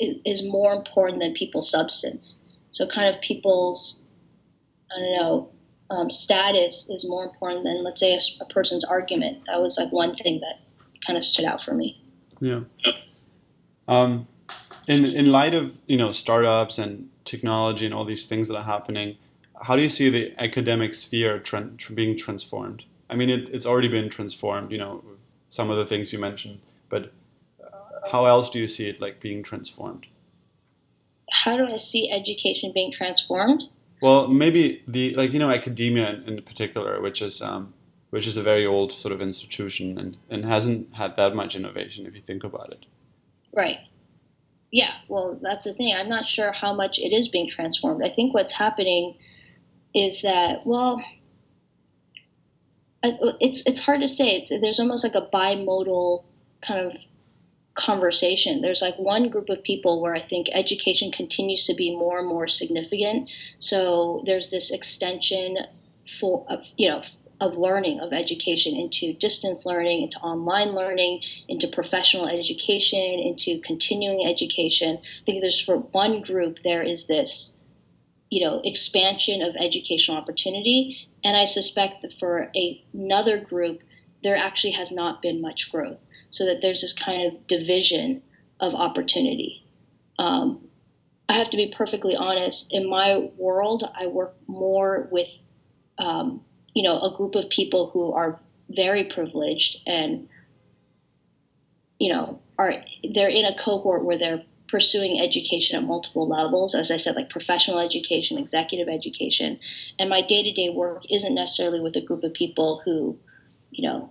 is 0.00 0.46
more 0.46 0.72
important 0.72 1.20
than 1.20 1.34
people's 1.34 1.70
substance. 1.70 2.44
So, 2.70 2.86
kind 2.86 3.14
of 3.14 3.20
people's, 3.20 4.04
I 4.94 5.00
don't 5.00 5.16
know, 5.16 5.50
um, 5.90 6.10
status 6.10 6.90
is 6.90 7.08
more 7.08 7.24
important 7.24 7.64
than, 7.64 7.82
let's 7.82 8.00
say, 8.00 8.14
a, 8.14 8.20
a, 8.42 8.46
person's 8.46 8.84
argument. 8.84 9.44
That 9.46 9.60
was 9.60 9.78
like 9.78 9.92
one 9.92 10.14
thing 10.14 10.40
that 10.40 10.60
kind 11.06 11.16
of 11.16 11.24
stood 11.24 11.44
out 11.44 11.62
for 11.62 11.74
me. 11.74 12.00
Yeah. 12.40 12.62
Um, 13.86 14.22
in 14.86 15.04
in 15.04 15.32
light 15.32 15.54
of 15.54 15.74
you 15.86 15.96
know 15.96 16.12
startups 16.12 16.78
and 16.78 17.08
technology 17.24 17.86
and 17.86 17.94
all 17.94 18.04
these 18.04 18.26
things 18.26 18.48
that 18.48 18.56
are 18.56 18.64
happening, 18.64 19.16
how 19.62 19.76
do 19.76 19.82
you 19.82 19.88
see 19.88 20.10
the 20.10 20.34
academic 20.38 20.94
sphere 20.94 21.38
tra- 21.38 21.70
being 21.94 22.16
transformed? 22.16 22.84
I 23.10 23.14
mean, 23.16 23.30
it, 23.30 23.48
it's 23.48 23.64
already 23.64 23.88
been 23.88 24.10
transformed. 24.10 24.70
You 24.70 24.78
know, 24.78 25.04
some 25.48 25.70
of 25.70 25.78
the 25.78 25.86
things 25.86 26.12
you 26.12 26.18
mentioned, 26.18 26.60
but 26.90 27.12
how 28.10 28.26
else 28.26 28.50
do 28.50 28.58
you 28.58 28.68
see 28.68 28.88
it 28.88 29.00
like 29.00 29.20
being 29.20 29.42
transformed? 29.42 30.06
How 31.30 31.56
do 31.56 31.66
I 31.66 31.76
see 31.76 32.10
education 32.10 32.72
being 32.74 32.92
transformed? 32.92 33.64
Well, 34.00 34.28
maybe 34.28 34.82
the 34.86 35.14
like 35.14 35.32
you 35.32 35.38
know 35.38 35.50
academia 35.50 36.12
in, 36.12 36.38
in 36.38 36.42
particular, 36.42 37.00
which 37.00 37.20
is 37.20 37.42
um, 37.42 37.74
which 38.10 38.26
is 38.26 38.36
a 38.36 38.42
very 38.42 38.66
old 38.66 38.92
sort 38.92 39.12
of 39.12 39.20
institution 39.20 39.98
and, 39.98 40.16
and 40.30 40.44
hasn't 40.44 40.94
had 40.94 41.16
that 41.16 41.34
much 41.34 41.54
innovation 41.54 42.06
if 42.06 42.14
you 42.14 42.22
think 42.22 42.44
about 42.44 42.70
it. 42.72 42.86
Right. 43.54 43.78
Yeah. 44.70 44.92
Well, 45.08 45.38
that's 45.42 45.64
the 45.64 45.74
thing. 45.74 45.94
I'm 45.94 46.08
not 46.08 46.28
sure 46.28 46.52
how 46.52 46.74
much 46.74 46.98
it 46.98 47.12
is 47.12 47.28
being 47.28 47.48
transformed. 47.48 48.02
I 48.04 48.10
think 48.10 48.34
what's 48.34 48.54
happening 48.54 49.16
is 49.94 50.22
that 50.22 50.66
well, 50.66 51.02
it's 53.02 53.66
it's 53.66 53.80
hard 53.80 54.00
to 54.02 54.08
say. 54.08 54.36
It's 54.36 54.50
there's 54.60 54.80
almost 54.80 55.04
like 55.04 55.14
a 55.14 55.26
bimodal 55.26 56.24
kind 56.60 56.86
of 56.86 56.96
conversation. 57.78 58.60
There's 58.60 58.82
like 58.82 58.98
one 58.98 59.30
group 59.30 59.48
of 59.48 59.62
people 59.62 60.02
where 60.02 60.14
I 60.14 60.20
think 60.20 60.48
education 60.52 61.10
continues 61.10 61.64
to 61.66 61.74
be 61.74 61.94
more 61.94 62.18
and 62.18 62.28
more 62.28 62.48
significant. 62.48 63.30
So 63.58 64.22
there's 64.26 64.50
this 64.50 64.70
extension 64.70 65.58
for 66.06 66.44
of 66.48 66.66
you 66.76 66.88
know 66.88 67.02
of 67.40 67.56
learning 67.56 68.00
of 68.00 68.12
education 68.12 68.74
into 68.74 69.12
distance 69.12 69.64
learning 69.66 70.02
into 70.02 70.18
online 70.20 70.70
learning 70.70 71.22
into 71.48 71.68
professional 71.68 72.26
education 72.26 72.98
into 72.98 73.60
continuing 73.60 74.26
education 74.26 74.96
i 74.96 75.24
think 75.26 75.42
there's 75.42 75.62
for 75.62 75.76
one 75.76 76.22
group 76.22 76.60
there 76.64 76.82
is 76.82 77.06
this 77.06 77.58
you 78.30 78.42
know 78.42 78.62
expansion 78.64 79.42
of 79.42 79.54
educational 79.56 80.16
opportunity 80.16 81.06
and 81.22 81.36
i 81.36 81.44
suspect 81.44 82.00
that 82.00 82.18
for 82.18 82.50
a, 82.56 82.82
another 82.94 83.38
group 83.38 83.82
there 84.22 84.36
actually 84.36 84.72
has 84.72 84.90
not 84.90 85.22
been 85.22 85.40
much 85.40 85.70
growth 85.70 86.06
so 86.30 86.44
that 86.44 86.60
there's 86.60 86.80
this 86.80 86.92
kind 86.92 87.26
of 87.26 87.46
division 87.46 88.22
of 88.60 88.74
opportunity. 88.74 89.64
Um, 90.18 90.68
I 91.28 91.34
have 91.34 91.50
to 91.50 91.56
be 91.56 91.72
perfectly 91.76 92.16
honest. 92.16 92.72
In 92.72 92.88
my 92.88 93.30
world, 93.36 93.88
I 93.94 94.06
work 94.06 94.34
more 94.46 95.08
with, 95.10 95.28
um, 95.98 96.42
you 96.74 96.82
know, 96.82 97.00
a 97.02 97.14
group 97.16 97.34
of 97.34 97.50
people 97.50 97.90
who 97.90 98.12
are 98.12 98.40
very 98.70 99.04
privileged 99.04 99.82
and, 99.86 100.28
you 101.98 102.12
know, 102.12 102.40
are 102.58 102.82
they're 103.14 103.28
in 103.28 103.44
a 103.44 103.56
cohort 103.56 104.04
where 104.04 104.18
they're 104.18 104.42
pursuing 104.68 105.20
education 105.20 105.76
at 105.76 105.86
multiple 105.86 106.28
levels. 106.28 106.74
As 106.74 106.90
I 106.90 106.96
said, 106.96 107.16
like 107.16 107.30
professional 107.30 107.78
education, 107.78 108.38
executive 108.38 108.88
education, 108.88 109.58
and 109.98 110.10
my 110.10 110.22
day 110.22 110.42
to 110.42 110.52
day 110.52 110.70
work 110.70 111.02
isn't 111.10 111.34
necessarily 111.34 111.80
with 111.80 111.96
a 111.96 112.00
group 112.00 112.24
of 112.24 112.34
people 112.34 112.82
who, 112.84 113.18
you 113.70 113.88
know, 113.88 114.10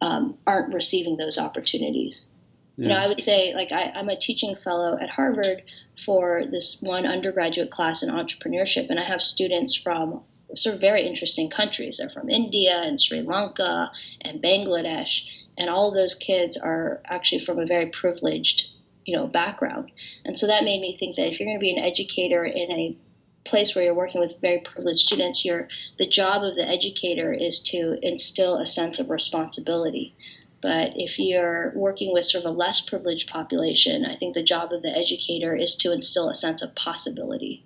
um, 0.00 0.38
aren't 0.46 0.74
receiving 0.74 1.16
those 1.16 1.38
opportunities. 1.38 2.30
Yeah. 2.76 2.82
You 2.82 2.88
know, 2.90 2.98
I 3.00 3.08
would 3.08 3.20
say, 3.20 3.54
like, 3.54 3.72
I, 3.72 3.92
I'm 3.94 4.08
a 4.08 4.16
teaching 4.16 4.54
fellow 4.54 4.96
at 5.00 5.10
Harvard 5.10 5.62
for 6.04 6.44
this 6.50 6.80
one 6.80 7.06
undergraduate 7.06 7.70
class 7.70 8.02
in 8.02 8.08
entrepreneurship, 8.08 8.88
and 8.88 9.00
I 9.00 9.04
have 9.04 9.20
students 9.20 9.74
from 9.74 10.22
sort 10.54 10.76
of 10.76 10.80
very 10.80 11.06
interesting 11.06 11.50
countries. 11.50 11.96
They're 11.98 12.08
from 12.08 12.30
India 12.30 12.80
and 12.82 13.00
Sri 13.00 13.20
Lanka 13.20 13.90
and 14.20 14.42
Bangladesh, 14.42 15.26
and 15.58 15.68
all 15.68 15.88
of 15.88 15.94
those 15.94 16.14
kids 16.14 16.56
are 16.56 17.02
actually 17.06 17.40
from 17.40 17.58
a 17.58 17.66
very 17.66 17.86
privileged, 17.86 18.68
you 19.04 19.16
know, 19.16 19.26
background. 19.26 19.90
And 20.24 20.38
so 20.38 20.46
that 20.46 20.64
made 20.64 20.80
me 20.80 20.96
think 20.96 21.16
that 21.16 21.28
if 21.28 21.40
you're 21.40 21.48
going 21.48 21.58
to 21.58 21.60
be 21.60 21.76
an 21.76 21.84
educator 21.84 22.44
in 22.44 22.70
a 22.70 22.96
place 23.44 23.74
where 23.74 23.84
you're 23.84 23.94
working 23.94 24.20
with 24.20 24.40
very 24.40 24.60
privileged 24.60 25.00
students, 25.00 25.44
you're, 25.44 25.68
the 25.98 26.08
job 26.08 26.44
of 26.44 26.54
the 26.54 26.68
educator 26.68 27.32
is 27.32 27.60
to 27.60 27.98
instill 28.02 28.56
a 28.56 28.66
sense 28.66 28.98
of 28.98 29.10
responsibility. 29.10 30.14
But 30.60 30.92
if 30.96 31.18
you're 31.18 31.72
working 31.76 32.12
with 32.12 32.26
sort 32.26 32.44
of 32.44 32.50
a 32.50 32.58
less 32.58 32.80
privileged 32.80 33.30
population, 33.30 34.04
I 34.04 34.16
think 34.16 34.34
the 34.34 34.42
job 34.42 34.72
of 34.72 34.82
the 34.82 34.90
educator 34.90 35.54
is 35.54 35.76
to 35.76 35.92
instill 35.92 36.28
a 36.28 36.34
sense 36.34 36.62
of 36.62 36.74
possibility. 36.74 37.64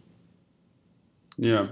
Yeah. 1.38 1.68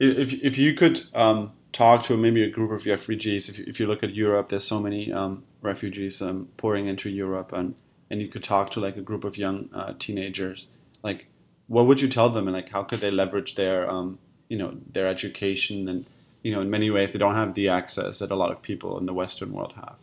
If, 0.00 0.32
if 0.32 0.58
you 0.58 0.74
could 0.74 1.02
um, 1.14 1.52
talk 1.70 2.04
to 2.06 2.16
maybe 2.16 2.42
a 2.42 2.50
group 2.50 2.72
of 2.72 2.86
refugees, 2.86 3.48
if 3.48 3.58
if 3.60 3.78
you 3.78 3.86
look 3.86 4.02
at 4.02 4.14
Europe, 4.14 4.48
there's 4.48 4.66
so 4.66 4.80
many 4.80 5.12
um, 5.12 5.44
refugees 5.60 6.20
um, 6.20 6.48
pouring 6.56 6.88
into 6.88 7.08
Europe, 7.08 7.52
and, 7.52 7.76
and 8.10 8.20
you 8.20 8.26
could 8.26 8.42
talk 8.42 8.72
to 8.72 8.80
like 8.80 8.96
a 8.96 9.00
group 9.00 9.22
of 9.22 9.38
young 9.38 9.68
uh, 9.72 9.94
teenagers. 9.98 10.66
Like, 11.04 11.26
what 11.72 11.86
would 11.86 12.02
you 12.02 12.08
tell 12.08 12.28
them? 12.28 12.46
And 12.46 12.54
like 12.54 12.68
how 12.68 12.82
could 12.82 13.00
they 13.00 13.10
leverage 13.10 13.54
their 13.54 13.90
um, 13.90 14.18
you 14.48 14.58
know 14.58 14.76
their 14.92 15.08
education? 15.08 15.88
And 15.88 16.06
you 16.42 16.54
know 16.54 16.60
in 16.60 16.68
many 16.68 16.90
ways 16.90 17.12
they 17.12 17.18
don't 17.18 17.34
have 17.34 17.54
the 17.54 17.68
access 17.70 18.18
that 18.18 18.30
a 18.30 18.36
lot 18.36 18.52
of 18.52 18.60
people 18.60 18.98
in 18.98 19.06
the 19.06 19.14
western 19.14 19.52
world 19.52 19.72
have. 19.76 20.00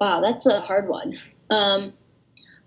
Wow 0.00 0.20
that's 0.20 0.46
a 0.46 0.60
hard 0.60 0.88
one. 0.88 1.18
Um, 1.50 1.94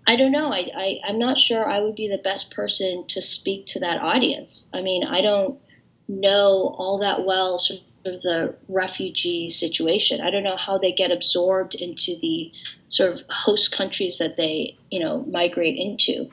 i 0.06 0.14
don't 0.14 0.32
know. 0.32 0.52
I, 0.52 0.68
I 0.76 0.98
i'm 1.08 1.18
not 1.18 1.38
sure 1.38 1.66
i 1.66 1.80
would 1.80 1.94
be 1.94 2.08
the 2.08 2.18
best 2.30 2.54
person 2.54 3.06
to 3.08 3.22
speak 3.22 3.64
to 3.66 3.80
that 3.80 4.02
audience. 4.02 4.68
I 4.74 4.82
mean 4.82 5.04
i 5.04 5.22
don't 5.22 5.58
know 6.06 6.74
all 6.76 6.98
that 6.98 7.24
well 7.24 7.56
sort 7.56 7.80
of 8.04 8.20
the 8.20 8.54
refugee 8.68 9.48
situation. 9.48 10.20
I 10.20 10.30
don't 10.30 10.44
know 10.44 10.58
how 10.58 10.76
they 10.76 10.92
get 10.92 11.10
absorbed 11.10 11.74
into 11.74 12.18
the 12.20 12.52
sort 12.90 13.14
of 13.14 13.22
host 13.30 13.74
countries 13.74 14.18
that 14.18 14.36
they 14.36 14.76
you 14.90 15.00
know 15.00 15.22
migrate 15.22 15.78
into 15.78 16.28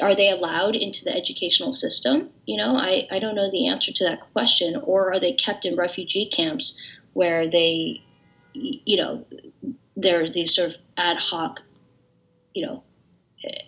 are 0.00 0.14
they 0.14 0.30
allowed 0.30 0.74
into 0.74 1.04
the 1.04 1.14
educational 1.14 1.72
system? 1.72 2.30
You 2.46 2.56
know, 2.56 2.76
I, 2.76 3.06
I 3.10 3.18
don't 3.18 3.34
know 3.34 3.50
the 3.50 3.68
answer 3.68 3.92
to 3.92 4.04
that 4.04 4.20
question. 4.32 4.80
Or 4.84 5.12
are 5.12 5.20
they 5.20 5.32
kept 5.32 5.64
in 5.64 5.76
refugee 5.76 6.28
camps 6.28 6.80
where 7.12 7.48
they, 7.48 8.02
you 8.54 8.96
know, 8.96 9.26
there's 9.96 10.32
these 10.32 10.54
sort 10.54 10.70
of 10.70 10.76
ad 10.96 11.18
hoc, 11.18 11.60
you 12.54 12.64
know, 12.64 12.82
eh, 13.44 13.58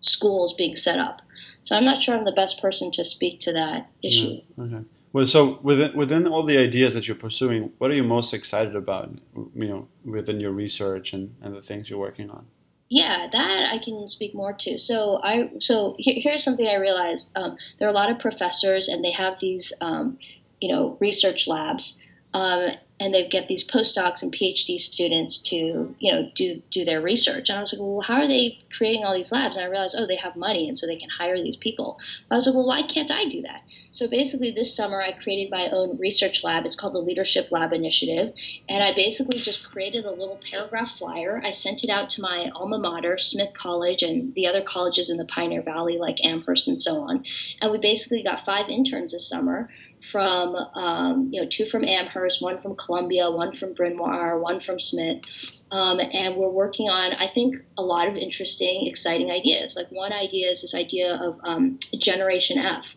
schools 0.00 0.54
being 0.54 0.76
set 0.76 0.98
up. 0.98 1.22
So 1.62 1.76
I'm 1.76 1.84
not 1.84 2.02
sure 2.02 2.14
I'm 2.14 2.24
the 2.24 2.32
best 2.32 2.62
person 2.62 2.92
to 2.92 3.02
speak 3.02 3.40
to 3.40 3.52
that 3.52 3.82
mm, 3.82 4.08
issue. 4.08 4.40
Yeah, 4.56 4.64
okay. 4.64 4.84
Well, 5.12 5.26
so 5.26 5.58
within 5.62 5.96
within 5.96 6.26
all 6.26 6.42
the 6.42 6.58
ideas 6.58 6.92
that 6.94 7.08
you're 7.08 7.16
pursuing, 7.16 7.72
what 7.78 7.90
are 7.90 7.94
you 7.94 8.04
most 8.04 8.34
excited 8.34 8.76
about? 8.76 9.10
You 9.34 9.68
know, 9.68 9.88
within 10.04 10.40
your 10.40 10.52
research 10.52 11.12
and, 11.12 11.34
and 11.42 11.56
the 11.56 11.62
things 11.62 11.88
you're 11.88 11.98
working 11.98 12.30
on. 12.30 12.46
Yeah, 12.88 13.26
that 13.32 13.68
I 13.72 13.78
can 13.78 14.06
speak 14.06 14.34
more 14.34 14.52
to. 14.52 14.78
So 14.78 15.20
I 15.22 15.50
so 15.58 15.96
here, 15.98 16.14
here's 16.18 16.44
something 16.44 16.66
I 16.66 16.76
realized. 16.76 17.36
Um, 17.36 17.56
there 17.78 17.88
are 17.88 17.90
a 17.90 17.94
lot 17.94 18.10
of 18.10 18.18
professors, 18.20 18.86
and 18.86 19.04
they 19.04 19.10
have 19.10 19.40
these, 19.40 19.72
um, 19.80 20.18
you 20.60 20.72
know, 20.72 20.96
research 21.00 21.48
labs, 21.48 21.98
um, 22.32 22.70
and 22.98 23.12
they 23.12 23.28
get 23.28 23.48
these 23.48 23.68
postdocs 23.68 24.22
and 24.22 24.32
PhD 24.32 24.78
students 24.78 25.38
to, 25.38 25.94
you 25.98 26.12
know, 26.12 26.30
do 26.34 26.62
do 26.70 26.84
their 26.84 27.00
research. 27.00 27.50
And 27.50 27.58
I 27.58 27.60
was 27.60 27.72
like, 27.72 27.82
well, 27.82 28.00
how 28.00 28.16
are 28.16 28.28
they 28.28 28.58
creating 28.74 29.04
all 29.04 29.14
these 29.14 29.32
labs? 29.32 29.56
And 29.56 29.66
I 29.66 29.68
realized, 29.68 29.96
oh, 29.98 30.06
they 30.06 30.16
have 30.16 30.36
money, 30.36 30.68
and 30.68 30.78
so 30.78 30.86
they 30.86 30.96
can 30.96 31.10
hire 31.10 31.36
these 31.36 31.56
people. 31.56 31.98
But 32.28 32.36
I 32.36 32.38
was 32.38 32.46
like, 32.46 32.56
well, 32.56 32.66
why 32.66 32.82
can't 32.82 33.10
I 33.10 33.26
do 33.26 33.42
that? 33.42 33.62
So 33.96 34.06
basically, 34.06 34.50
this 34.50 34.76
summer 34.76 35.00
I 35.00 35.12
created 35.12 35.50
my 35.50 35.70
own 35.70 35.96
research 35.96 36.44
lab. 36.44 36.66
It's 36.66 36.76
called 36.76 36.94
the 36.94 36.98
Leadership 36.98 37.50
Lab 37.50 37.72
Initiative. 37.72 38.34
And 38.68 38.82
I 38.82 38.94
basically 38.94 39.38
just 39.38 39.70
created 39.70 40.04
a 40.04 40.10
little 40.10 40.38
paragraph 40.50 40.90
flyer. 40.90 41.40
I 41.42 41.50
sent 41.50 41.82
it 41.82 41.88
out 41.88 42.10
to 42.10 42.20
my 42.20 42.50
alma 42.54 42.78
mater, 42.78 43.16
Smith 43.16 43.54
College, 43.54 44.02
and 44.02 44.34
the 44.34 44.46
other 44.46 44.60
colleges 44.60 45.08
in 45.08 45.16
the 45.16 45.24
Pioneer 45.24 45.62
Valley, 45.62 45.96
like 45.96 46.22
Amherst 46.22 46.68
and 46.68 46.80
so 46.80 46.96
on. 46.96 47.24
And 47.62 47.72
we 47.72 47.78
basically 47.78 48.22
got 48.22 48.38
five 48.38 48.68
interns 48.68 49.12
this 49.12 49.26
summer 49.26 49.70
from 50.00 50.54
um, 50.74 51.28
you 51.32 51.40
know 51.40 51.48
two 51.48 51.64
from 51.64 51.84
Amherst, 51.84 52.42
one 52.42 52.58
from 52.58 52.76
Columbia, 52.76 53.30
one 53.30 53.52
from 53.52 53.72
Bryn 53.72 53.96
Mawr, 53.96 54.38
one 54.38 54.60
from 54.60 54.78
Smith, 54.78 55.22
um, 55.70 56.00
and 56.00 56.36
we're 56.36 56.50
working 56.50 56.88
on 56.88 57.12
I 57.14 57.28
think 57.28 57.56
a 57.76 57.82
lot 57.82 58.08
of 58.08 58.16
interesting, 58.16 58.86
exciting 58.86 59.30
ideas. 59.30 59.76
Like 59.76 59.90
one 59.90 60.12
idea 60.12 60.50
is 60.50 60.62
this 60.62 60.74
idea 60.74 61.14
of 61.14 61.38
um, 61.44 61.78
Generation 61.98 62.58
F, 62.58 62.96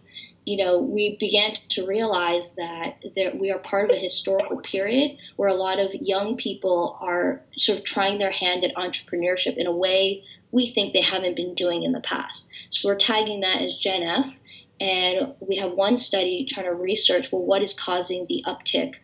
you 0.50 0.58
know, 0.58 0.80
we 0.80 1.16
began 1.20 1.54
to 1.54 1.86
realize 1.86 2.56
that 2.56 3.04
there, 3.16 3.32
we 3.36 3.52
are 3.52 3.60
part 3.60 3.90
of 3.90 3.96
a 3.96 4.00
historical 4.00 4.58
period 4.58 5.16
where 5.36 5.48
a 5.48 5.54
lot 5.54 5.78
of 5.78 5.94
young 5.94 6.38
people 6.38 6.98
are 7.02 7.42
sort 7.56 7.78
of 7.78 7.86
trying 7.86 8.18
their 8.18 8.32
hand 8.32 8.64
at 8.64 8.74
entrepreneurship 8.76 9.58
in 9.58 9.68
a 9.68 9.76
way 9.76 10.24
we 10.52 10.66
think 10.66 10.94
they 10.94 11.02
haven't 11.02 11.36
been 11.36 11.54
doing 11.54 11.84
in 11.84 11.92
the 11.92 12.00
past. 12.00 12.50
So 12.72 12.90
we're 12.90 12.96
tagging 12.96 13.42
that 13.42 13.62
as 13.62 13.76
Gen 13.76 14.02
F. 14.02 14.40
And 14.80 15.34
we 15.40 15.58
have 15.58 15.72
one 15.74 15.98
study 15.98 16.46
trying 16.46 16.66
to 16.66 16.74
research 16.74 17.32
well, 17.32 17.44
what 17.44 17.62
is 17.62 17.74
causing 17.74 18.26
the 18.28 18.44
uptick? 18.48 18.96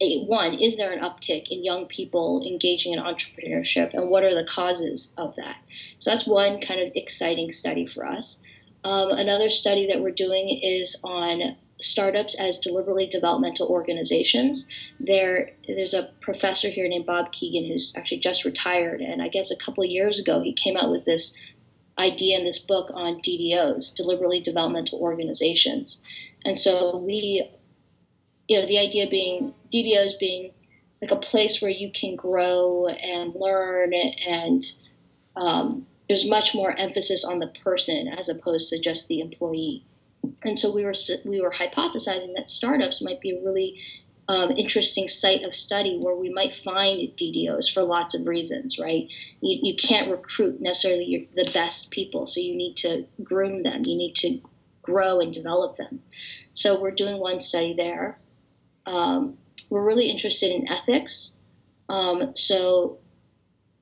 One, 0.00 0.54
is 0.54 0.76
there 0.76 0.92
an 0.92 0.98
uptick 0.98 1.48
in 1.48 1.62
young 1.62 1.86
people 1.86 2.44
engaging 2.44 2.92
in 2.92 2.98
entrepreneurship, 2.98 3.94
and 3.94 4.10
what 4.10 4.24
are 4.24 4.34
the 4.34 4.44
causes 4.44 5.14
of 5.16 5.36
that? 5.36 5.58
So 6.00 6.10
that's 6.10 6.26
one 6.26 6.60
kind 6.60 6.80
of 6.80 6.90
exciting 6.96 7.52
study 7.52 7.86
for 7.86 8.04
us. 8.04 8.42
Um, 8.82 9.12
another 9.12 9.48
study 9.48 9.86
that 9.86 10.00
we're 10.00 10.10
doing 10.10 10.48
is 10.60 11.00
on 11.04 11.56
startups 11.80 12.38
as 12.38 12.58
deliberately 12.58 13.06
developmental 13.06 13.68
organizations. 13.68 14.68
There, 14.98 15.52
there's 15.66 15.94
a 15.94 16.10
professor 16.20 16.68
here 16.68 16.88
named 16.88 17.06
Bob 17.06 17.32
Kegan 17.32 17.70
who's 17.70 17.92
actually 17.96 18.18
just 18.18 18.44
retired, 18.44 19.00
and 19.00 19.22
I 19.22 19.28
guess 19.28 19.50
a 19.50 19.56
couple 19.56 19.84
years 19.84 20.18
ago 20.18 20.40
he 20.40 20.52
came 20.52 20.76
out 20.76 20.90
with 20.90 21.04
this 21.04 21.36
idea 21.98 22.38
in 22.38 22.44
this 22.44 22.58
book 22.58 22.90
on 22.94 23.20
DDOs, 23.20 23.94
deliberately 23.94 24.40
developmental 24.40 24.98
organizations. 24.98 26.02
And 26.44 26.58
so 26.58 26.96
we, 26.96 27.48
you 28.48 28.60
know, 28.60 28.66
the 28.66 28.78
idea 28.78 29.08
being 29.08 29.54
DDOs 29.72 30.18
being 30.18 30.52
like 31.00 31.10
a 31.10 31.16
place 31.16 31.60
where 31.60 31.70
you 31.70 31.90
can 31.92 32.16
grow 32.16 32.86
and 32.86 33.34
learn 33.34 33.92
and 33.94 34.62
um, 35.36 35.86
there's 36.08 36.28
much 36.28 36.54
more 36.54 36.76
emphasis 36.78 37.24
on 37.24 37.38
the 37.38 37.46
person 37.46 38.08
as 38.08 38.28
opposed 38.28 38.68
to 38.70 38.78
just 38.78 39.08
the 39.08 39.20
employee. 39.20 39.84
And 40.44 40.58
so 40.58 40.72
we 40.72 40.84
were 40.84 40.94
we 41.24 41.40
were 41.40 41.52
hypothesizing 41.52 42.34
that 42.36 42.48
startups 42.48 43.02
might 43.02 43.20
be 43.20 43.30
a 43.30 43.42
really 43.42 43.80
um, 44.28 44.52
interesting 44.52 45.08
site 45.08 45.42
of 45.42 45.54
study 45.54 45.98
where 45.98 46.14
we 46.14 46.30
might 46.30 46.54
find 46.54 47.00
DDOs 47.16 47.72
for 47.72 47.82
lots 47.82 48.14
of 48.14 48.26
reasons, 48.26 48.78
right? 48.78 49.08
You, 49.40 49.58
you 49.62 49.74
can't 49.74 50.10
recruit 50.10 50.60
necessarily 50.60 51.04
your, 51.04 51.22
the 51.34 51.50
best 51.52 51.90
people, 51.90 52.26
so 52.26 52.40
you 52.40 52.56
need 52.56 52.76
to 52.78 53.06
groom 53.22 53.62
them, 53.62 53.82
you 53.84 53.96
need 53.96 54.14
to 54.16 54.38
grow 54.82 55.20
and 55.20 55.32
develop 55.32 55.76
them. 55.76 56.02
So 56.52 56.80
we're 56.80 56.90
doing 56.92 57.18
one 57.18 57.40
study 57.40 57.74
there. 57.74 58.18
Um, 58.86 59.38
we're 59.70 59.84
really 59.84 60.10
interested 60.10 60.50
in 60.50 60.70
ethics. 60.70 61.36
Um, 61.88 62.34
so 62.34 62.98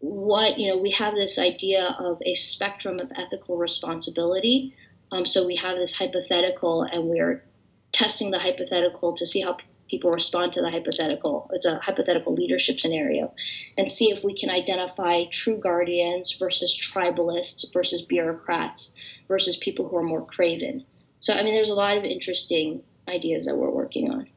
what 0.00 0.59
you 0.59 0.68
know 0.68 0.79
we 0.79 0.90
have 0.90 1.14
this 1.14 1.38
idea 1.38 1.94
of 1.98 2.20
a 2.24 2.35
spectrum 2.35 2.98
of 2.98 3.12
ethical 3.16 3.59
responsibility 3.59 4.74
um, 5.12 5.26
so 5.26 5.46
we 5.46 5.57
have 5.57 5.76
this 5.76 5.98
hypothetical 5.98 6.83
and 6.83 7.05
we're 7.05 7.44
testing 7.92 8.31
the 8.31 8.38
hypothetical 8.38 9.12
to 9.12 9.26
see 9.26 9.42
how 9.42 9.59
people 9.90 10.11
respond 10.11 10.53
to 10.53 10.61
the 10.61 10.70
hypothetical 10.70 11.50
it's 11.53 11.66
a 11.66 11.79
hypothetical 11.79 12.35
leadership 12.35 12.81
scenario 12.81 13.33
and 13.76 13.90
see 13.90 14.11
if 14.11 14.22
we 14.24 14.35
can 14.35 14.50
identify 14.50 15.24
true 15.31 15.59
guardians 15.59 16.33
versus 16.33 16.79
tribalists 16.79 17.64
versus 17.72 18.03
bureaucrats 18.03 18.96
versus 19.29 19.57
people 19.57 19.88
who 19.88 19.96
are 19.96 20.03
more 20.03 20.24
craven 20.24 20.85
so 21.18 21.35
i 21.35 21.42
mean 21.42 21.55
there's 21.55 21.70
a 21.70 21.74
lot 21.74 21.96
of 21.96 22.05
interesting 22.05 22.83
ideas 23.09 23.46
that 23.46 23.57
we're 23.57 23.70
working 23.70 24.11
on 24.11 24.29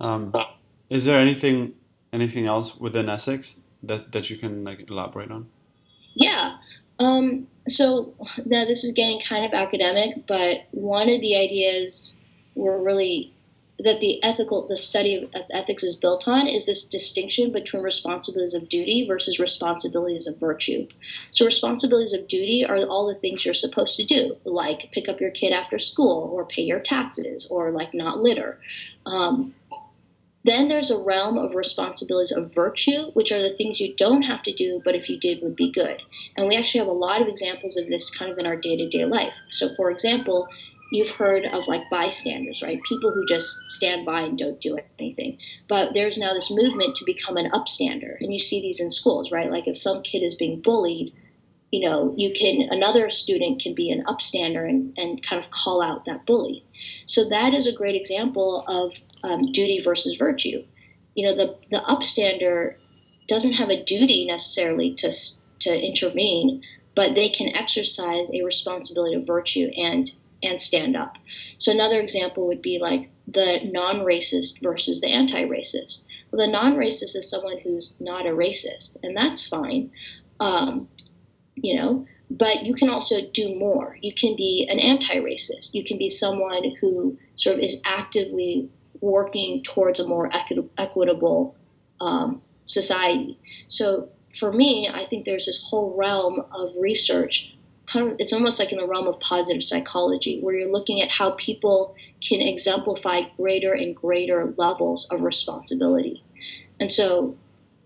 um, 0.00 0.32
is 0.90 1.04
there 1.04 1.20
anything 1.20 1.74
anything 2.12 2.46
else 2.46 2.76
within 2.76 3.08
essex 3.08 3.60
that, 3.82 4.12
that 4.12 4.30
you 4.30 4.36
can 4.36 4.64
like 4.64 4.88
elaborate 4.88 5.30
on? 5.30 5.48
Yeah. 6.14 6.56
Um, 6.98 7.48
so 7.66 8.06
now 8.46 8.64
this 8.64 8.84
is 8.84 8.92
getting 8.92 9.20
kind 9.20 9.44
of 9.44 9.52
academic, 9.52 10.26
but 10.26 10.66
one 10.70 11.08
of 11.08 11.20
the 11.20 11.36
ideas 11.36 12.20
we're 12.54 12.80
really 12.80 13.33
that 13.78 14.00
the 14.00 14.22
ethical 14.22 14.66
the 14.68 14.76
study 14.76 15.28
of, 15.34 15.42
ethics 15.50 15.82
is 15.82 15.96
built 15.96 16.28
on 16.28 16.46
is 16.46 16.66
this 16.66 16.86
distinction 16.86 17.52
between 17.52 17.82
responsibilities 17.82 18.54
of 18.54 18.68
duty 18.68 19.06
versus 19.06 19.40
responsibilities 19.40 20.26
of 20.26 20.38
virtue. 20.38 20.86
So 21.30 21.44
responsibilities 21.44 22.12
of 22.12 22.28
duty 22.28 22.64
are 22.64 22.78
all 22.86 23.06
the 23.06 23.18
things 23.18 23.44
you're 23.44 23.54
supposed 23.54 23.96
to 23.96 24.04
do, 24.04 24.36
like 24.44 24.90
pick 24.92 25.08
up 25.08 25.20
your 25.20 25.30
kid 25.30 25.52
after 25.52 25.78
school, 25.78 26.30
or 26.32 26.44
pay 26.44 26.62
your 26.62 26.80
taxes, 26.80 27.48
or 27.50 27.72
like 27.72 27.92
not 27.94 28.20
litter. 28.20 28.60
Um, 29.06 29.54
then 30.44 30.68
there's 30.68 30.90
a 30.90 31.02
realm 31.02 31.38
of 31.38 31.54
responsibilities 31.54 32.30
of 32.30 32.54
virtue, 32.54 33.10
which 33.14 33.32
are 33.32 33.40
the 33.40 33.56
things 33.56 33.80
you 33.80 33.94
don't 33.96 34.22
have 34.22 34.42
to 34.42 34.52
do, 34.52 34.82
but 34.84 34.94
if 34.94 35.08
you 35.08 35.18
did, 35.18 35.42
would 35.42 35.56
be 35.56 35.72
good. 35.72 36.02
And 36.36 36.46
we 36.46 36.54
actually 36.54 36.80
have 36.80 36.88
a 36.88 36.92
lot 36.92 37.22
of 37.22 37.28
examples 37.28 37.78
of 37.78 37.88
this 37.88 38.10
kind 38.10 38.30
of 38.30 38.38
in 38.38 38.46
our 38.46 38.56
day 38.56 38.76
to 38.76 38.86
day 38.86 39.06
life. 39.06 39.38
So, 39.50 39.74
for 39.74 39.90
example, 39.90 40.46
you've 40.94 41.10
heard 41.10 41.44
of 41.44 41.66
like 41.66 41.90
bystanders, 41.90 42.62
right? 42.62 42.80
People 42.84 43.12
who 43.12 43.26
just 43.26 43.68
stand 43.68 44.06
by 44.06 44.20
and 44.20 44.38
don't 44.38 44.60
do 44.60 44.78
anything. 44.98 45.36
But 45.66 45.92
there's 45.92 46.18
now 46.18 46.32
this 46.32 46.52
movement 46.52 46.94
to 46.94 47.04
become 47.04 47.36
an 47.36 47.50
upstander. 47.50 48.16
And 48.20 48.32
you 48.32 48.38
see 48.38 48.60
these 48.60 48.80
in 48.80 48.92
schools, 48.92 49.32
right? 49.32 49.50
Like 49.50 49.66
if 49.66 49.76
some 49.76 50.02
kid 50.02 50.20
is 50.20 50.36
being 50.36 50.60
bullied, 50.60 51.12
you 51.72 51.80
know, 51.80 52.14
you 52.16 52.32
can, 52.32 52.68
another 52.70 53.10
student 53.10 53.60
can 53.60 53.74
be 53.74 53.90
an 53.90 54.04
upstander 54.04 54.68
and, 54.68 54.96
and 54.96 55.20
kind 55.26 55.44
of 55.44 55.50
call 55.50 55.82
out 55.82 56.04
that 56.04 56.26
bully. 56.26 56.64
So 57.06 57.28
that 57.28 57.52
is 57.54 57.66
a 57.66 57.74
great 57.74 57.96
example 57.96 58.64
of 58.68 58.94
um, 59.24 59.50
duty 59.50 59.80
versus 59.82 60.16
virtue. 60.16 60.64
You 61.16 61.26
know, 61.26 61.34
the 61.34 61.58
the 61.70 61.82
upstander 61.88 62.74
doesn't 63.28 63.54
have 63.54 63.70
a 63.70 63.82
duty 63.82 64.26
necessarily 64.26 64.94
to 64.94 65.12
to 65.60 65.86
intervene, 65.86 66.62
but 66.94 67.14
they 67.14 67.28
can 67.28 67.54
exercise 67.54 68.30
a 68.32 68.42
responsibility 68.42 69.14
of 69.14 69.26
virtue 69.26 69.70
and 69.76 70.10
and 70.44 70.60
stand 70.60 70.96
up. 70.96 71.16
So 71.58 71.72
another 71.72 72.00
example 72.00 72.46
would 72.46 72.62
be 72.62 72.78
like 72.78 73.10
the 73.26 73.60
non-racist 73.64 74.62
versus 74.62 75.00
the 75.00 75.08
anti-racist. 75.08 76.06
Well, 76.30 76.46
the 76.46 76.52
non-racist 76.52 77.16
is 77.16 77.30
someone 77.30 77.58
who's 77.58 77.96
not 78.00 78.26
a 78.26 78.30
racist, 78.30 78.96
and 79.02 79.16
that's 79.16 79.46
fine. 79.46 79.90
Um, 80.40 80.88
you 81.54 81.76
know, 81.76 82.06
but 82.30 82.64
you 82.64 82.74
can 82.74 82.90
also 82.90 83.16
do 83.32 83.54
more. 83.54 83.96
You 84.00 84.12
can 84.12 84.34
be 84.36 84.66
an 84.68 84.78
anti-racist. 84.78 85.74
You 85.74 85.84
can 85.84 85.98
be 85.98 86.08
someone 86.08 86.74
who 86.80 87.18
sort 87.36 87.56
of 87.56 87.62
is 87.62 87.80
actively 87.84 88.68
working 89.00 89.62
towards 89.62 90.00
a 90.00 90.08
more 90.08 90.34
equi- 90.34 90.68
equitable 90.78 91.54
um, 92.00 92.42
society. 92.64 93.38
So 93.68 94.08
for 94.36 94.52
me, 94.52 94.88
I 94.92 95.06
think 95.06 95.24
there's 95.24 95.46
this 95.46 95.64
whole 95.68 95.94
realm 95.96 96.44
of 96.50 96.70
research. 96.80 97.53
It's 97.94 98.32
almost 98.32 98.58
like 98.58 98.72
in 98.72 98.78
the 98.78 98.86
realm 98.86 99.06
of 99.06 99.20
positive 99.20 99.62
psychology, 99.62 100.40
where 100.40 100.54
you're 100.54 100.70
looking 100.70 101.00
at 101.02 101.10
how 101.10 101.32
people 101.32 101.94
can 102.20 102.40
exemplify 102.40 103.22
greater 103.36 103.72
and 103.72 103.94
greater 103.94 104.52
levels 104.56 105.08
of 105.10 105.22
responsibility. 105.22 106.22
And 106.80 106.92
so, 106.92 107.36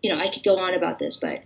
you 0.03 0.11
know, 0.11 0.21
I 0.21 0.29
could 0.29 0.45
go 0.45 0.59
on 0.59 0.75
about 0.75 0.99
this, 0.99 1.17
but 1.17 1.43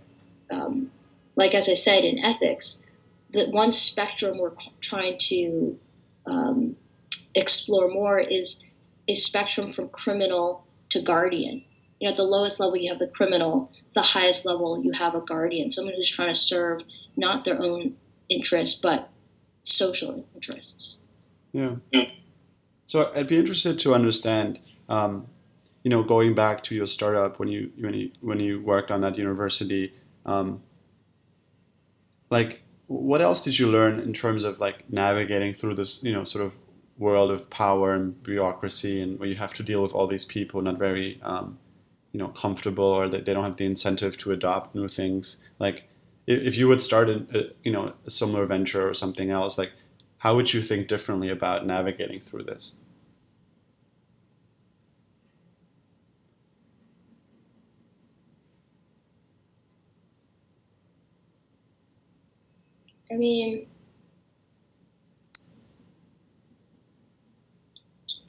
um, 0.51 0.91
like 1.35 1.55
as 1.55 1.67
I 1.67 1.73
said 1.73 2.03
in 2.03 2.23
ethics, 2.23 2.85
the 3.31 3.49
one 3.49 3.71
spectrum 3.71 4.37
we're 4.37 4.53
trying 4.79 5.17
to 5.29 5.79
um, 6.25 6.75
explore 7.35 7.89
more 7.89 8.19
is 8.19 8.65
a 9.07 9.13
spectrum 9.13 9.69
from 9.69 9.89
criminal 9.89 10.65
to 10.89 11.01
guardian. 11.01 11.63
You 11.99 12.07
know, 12.07 12.11
at 12.11 12.17
the 12.17 12.23
lowest 12.23 12.59
level, 12.59 12.77
you 12.77 12.89
have 12.89 12.99
the 12.99 13.07
criminal. 13.07 13.71
The 13.95 14.01
highest 14.01 14.45
level, 14.45 14.83
you 14.83 14.91
have 14.91 15.15
a 15.15 15.21
guardian, 15.21 15.69
someone 15.69 15.93
who's 15.95 16.09
trying 16.09 16.29
to 16.29 16.35
serve 16.35 16.81
not 17.15 17.45
their 17.45 17.61
own 17.61 17.95
interests, 18.29 18.79
but 18.79 19.09
social 19.61 20.25
interests. 20.35 20.97
Yeah. 21.51 21.75
So 22.87 23.11
I'd 23.15 23.27
be 23.27 23.37
interested 23.37 23.79
to 23.79 23.93
understand, 23.93 24.59
um, 24.89 25.27
you 25.83 25.89
know, 25.89 26.03
going 26.03 26.33
back 26.33 26.63
to 26.63 26.75
your 26.75 26.87
startup 26.87 27.39
when 27.39 27.47
you 27.47 27.71
when 27.79 27.93
you 27.93 28.11
when 28.21 28.39
you 28.39 28.61
worked 28.61 28.91
on 28.91 29.01
that 29.01 29.17
university, 29.17 29.93
um, 30.25 30.61
like 32.29 32.61
what 32.87 33.21
else 33.21 33.43
did 33.43 33.57
you 33.57 33.71
learn 33.71 33.99
in 33.99 34.13
terms 34.13 34.43
of 34.43 34.59
like 34.59 34.91
navigating 34.91 35.53
through 35.53 35.75
this, 35.75 36.03
you 36.03 36.13
know, 36.13 36.23
sort 36.23 36.45
of 36.45 36.55
world 36.97 37.31
of 37.31 37.49
power 37.49 37.93
and 37.93 38.21
bureaucracy 38.23 39.01
and 39.01 39.19
where 39.19 39.27
you 39.27 39.35
have 39.35 39.53
to 39.53 39.63
deal 39.63 39.81
with 39.81 39.93
all 39.93 40.07
these 40.07 40.25
people 40.25 40.61
not 40.61 40.77
very 40.77 41.19
um, 41.23 41.57
you 42.11 42.19
know 42.19 42.27
comfortable 42.27 42.85
or 42.85 43.09
that 43.09 43.25
they 43.25 43.33
don't 43.33 43.43
have 43.43 43.57
the 43.57 43.65
incentive 43.65 44.17
to 44.17 44.31
adopt 44.31 44.75
new 44.75 44.87
things 44.87 45.37
like 45.59 45.89
if, 46.27 46.57
you 46.57 46.67
would 46.67 46.81
start 46.81 47.09
a, 47.09 47.15
uh, 47.15 47.39
a, 47.39 47.43
you 47.63 47.71
know 47.71 47.93
a 48.05 48.09
similar 48.09 48.45
venture 48.45 48.87
or 48.87 48.93
something 48.93 49.29
else 49.29 49.57
like 49.57 49.73
how 50.19 50.35
would 50.35 50.53
you 50.53 50.61
think 50.61 50.87
differently 50.87 51.29
about 51.29 51.65
navigating 51.65 52.19
through 52.21 52.43
this? 52.43 52.75
I 63.11 63.15
mean, 63.15 63.67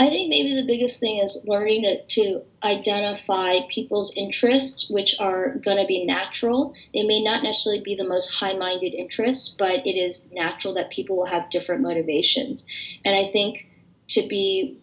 I 0.05 0.11
think 0.11 0.29
maybe 0.29 0.55
the 0.55 0.67
biggest 0.67 1.01
thing 1.01 1.17
is 1.17 1.47
learning 1.49 1.85
to, 1.85 2.05
to 2.05 2.43
identify 2.63 3.61
people's 3.71 4.15
interests, 4.19 4.91
which 4.91 5.19
are 5.19 5.55
going 5.65 5.79
to 5.79 5.87
be 5.87 6.05
natural. 6.05 6.75
They 6.93 7.05
may 7.05 7.23
not 7.23 7.43
necessarily 7.43 7.83
be 7.83 7.95
the 7.95 8.07
most 8.07 8.35
high 8.35 8.53
minded 8.53 8.93
interests, 8.93 9.49
but 9.49 9.87
it 9.87 9.97
is 9.97 10.31
natural 10.31 10.75
that 10.75 10.91
people 10.91 11.17
will 11.17 11.25
have 11.25 11.49
different 11.49 11.81
motivations. 11.81 12.67
And 13.03 13.17
I 13.17 13.31
think 13.31 13.71
to 14.09 14.29
be 14.29 14.77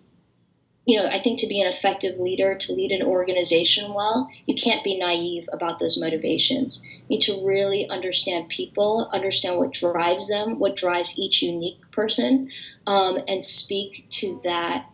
you 0.88 0.98
know, 0.98 1.06
I 1.06 1.20
think 1.22 1.40
to 1.40 1.48
be 1.48 1.62
an 1.62 1.68
effective 1.68 2.20
leader, 2.20 2.58
to 2.58 2.74
lead 2.74 2.92
an 2.92 3.06
organization 3.06 3.94
well, 3.94 4.28
you 4.48 4.56
can't 4.56 4.84
be 4.84 4.98
naive 4.98 5.48
about 5.54 5.78
those 5.78 6.00
motivations. 6.02 6.84
You 6.84 7.18
need 7.18 7.22
to 7.22 7.46
really 7.46 7.88
understand 7.88 8.50
people, 8.50 9.08
understand 9.14 9.60
what 9.60 9.74
drives 9.74 10.28
them, 10.28 10.58
what 10.58 10.76
drives 10.76 11.20
each 11.20 11.44
unique 11.44 11.80
person, 11.92 12.50
um, 12.88 13.20
and 13.28 13.44
speak 13.44 14.08
to 14.10 14.42
that 14.44 14.88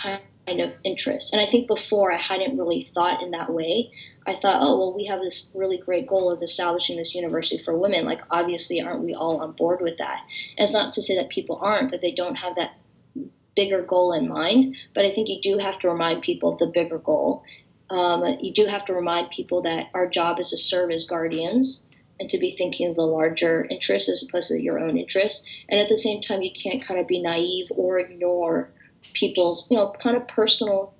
kind 0.00 0.60
of 0.60 0.74
interest. 0.84 1.32
And 1.32 1.40
I 1.42 1.46
think 1.46 1.66
before 1.66 2.12
I 2.12 2.18
hadn't 2.18 2.56
really 2.56 2.82
thought 2.82 3.22
in 3.22 3.30
that 3.32 3.52
way. 3.52 3.90
I 4.28 4.34
thought, 4.34 4.58
oh, 4.60 4.76
well, 4.76 4.94
we 4.96 5.04
have 5.06 5.20
this 5.20 5.52
really 5.54 5.78
great 5.78 6.08
goal 6.08 6.32
of 6.32 6.42
establishing 6.42 6.96
this 6.96 7.14
university 7.14 7.62
for 7.62 7.78
women. 7.78 8.04
Like, 8.04 8.22
obviously, 8.30 8.80
aren't 8.80 9.04
we 9.04 9.14
all 9.14 9.40
on 9.40 9.52
board 9.52 9.80
with 9.80 9.98
that? 9.98 10.20
And 10.56 10.64
it's 10.64 10.74
not 10.74 10.92
to 10.94 11.02
say 11.02 11.14
that 11.16 11.28
people 11.28 11.58
aren't, 11.62 11.90
that 11.92 12.00
they 12.00 12.10
don't 12.10 12.36
have 12.36 12.56
that 12.56 12.72
bigger 13.54 13.82
goal 13.82 14.12
in 14.12 14.28
mind, 14.28 14.76
but 14.94 15.04
I 15.04 15.10
think 15.10 15.28
you 15.28 15.40
do 15.40 15.58
have 15.58 15.78
to 15.80 15.88
remind 15.88 16.22
people 16.22 16.52
of 16.52 16.58
the 16.58 16.66
bigger 16.66 16.98
goal. 16.98 17.42
Um, 17.88 18.36
you 18.40 18.52
do 18.52 18.66
have 18.66 18.84
to 18.86 18.94
remind 18.94 19.30
people 19.30 19.62
that 19.62 19.86
our 19.94 20.08
job 20.08 20.38
is 20.40 20.50
to 20.50 20.56
serve 20.56 20.90
as 20.90 21.06
guardians 21.06 21.88
and 22.18 22.28
to 22.30 22.38
be 22.38 22.50
thinking 22.50 22.88
of 22.88 22.96
the 22.96 23.02
larger 23.02 23.66
interest 23.70 24.08
as 24.08 24.26
opposed 24.28 24.48
to 24.48 24.60
your 24.60 24.78
own 24.78 24.96
interest. 24.96 25.48
And 25.68 25.80
at 25.80 25.88
the 25.88 25.96
same 25.96 26.20
time, 26.20 26.42
you 26.42 26.50
can't 26.52 26.84
kind 26.84 26.98
of 27.00 27.06
be 27.06 27.22
naive 27.22 27.68
or 27.70 27.98
ignore 27.98 28.70
people's, 29.12 29.70
you 29.70 29.76
know, 29.76 29.94
kind 30.02 30.16
of 30.16 30.26
personal, 30.28 30.94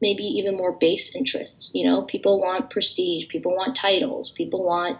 maybe 0.00 0.22
even 0.22 0.56
more 0.56 0.72
base 0.72 1.14
interests. 1.14 1.70
You 1.74 1.86
know, 1.86 2.02
people 2.02 2.40
want 2.40 2.70
prestige, 2.70 3.28
people 3.28 3.54
want 3.54 3.76
titles, 3.76 4.30
people 4.30 4.64
want 4.64 4.98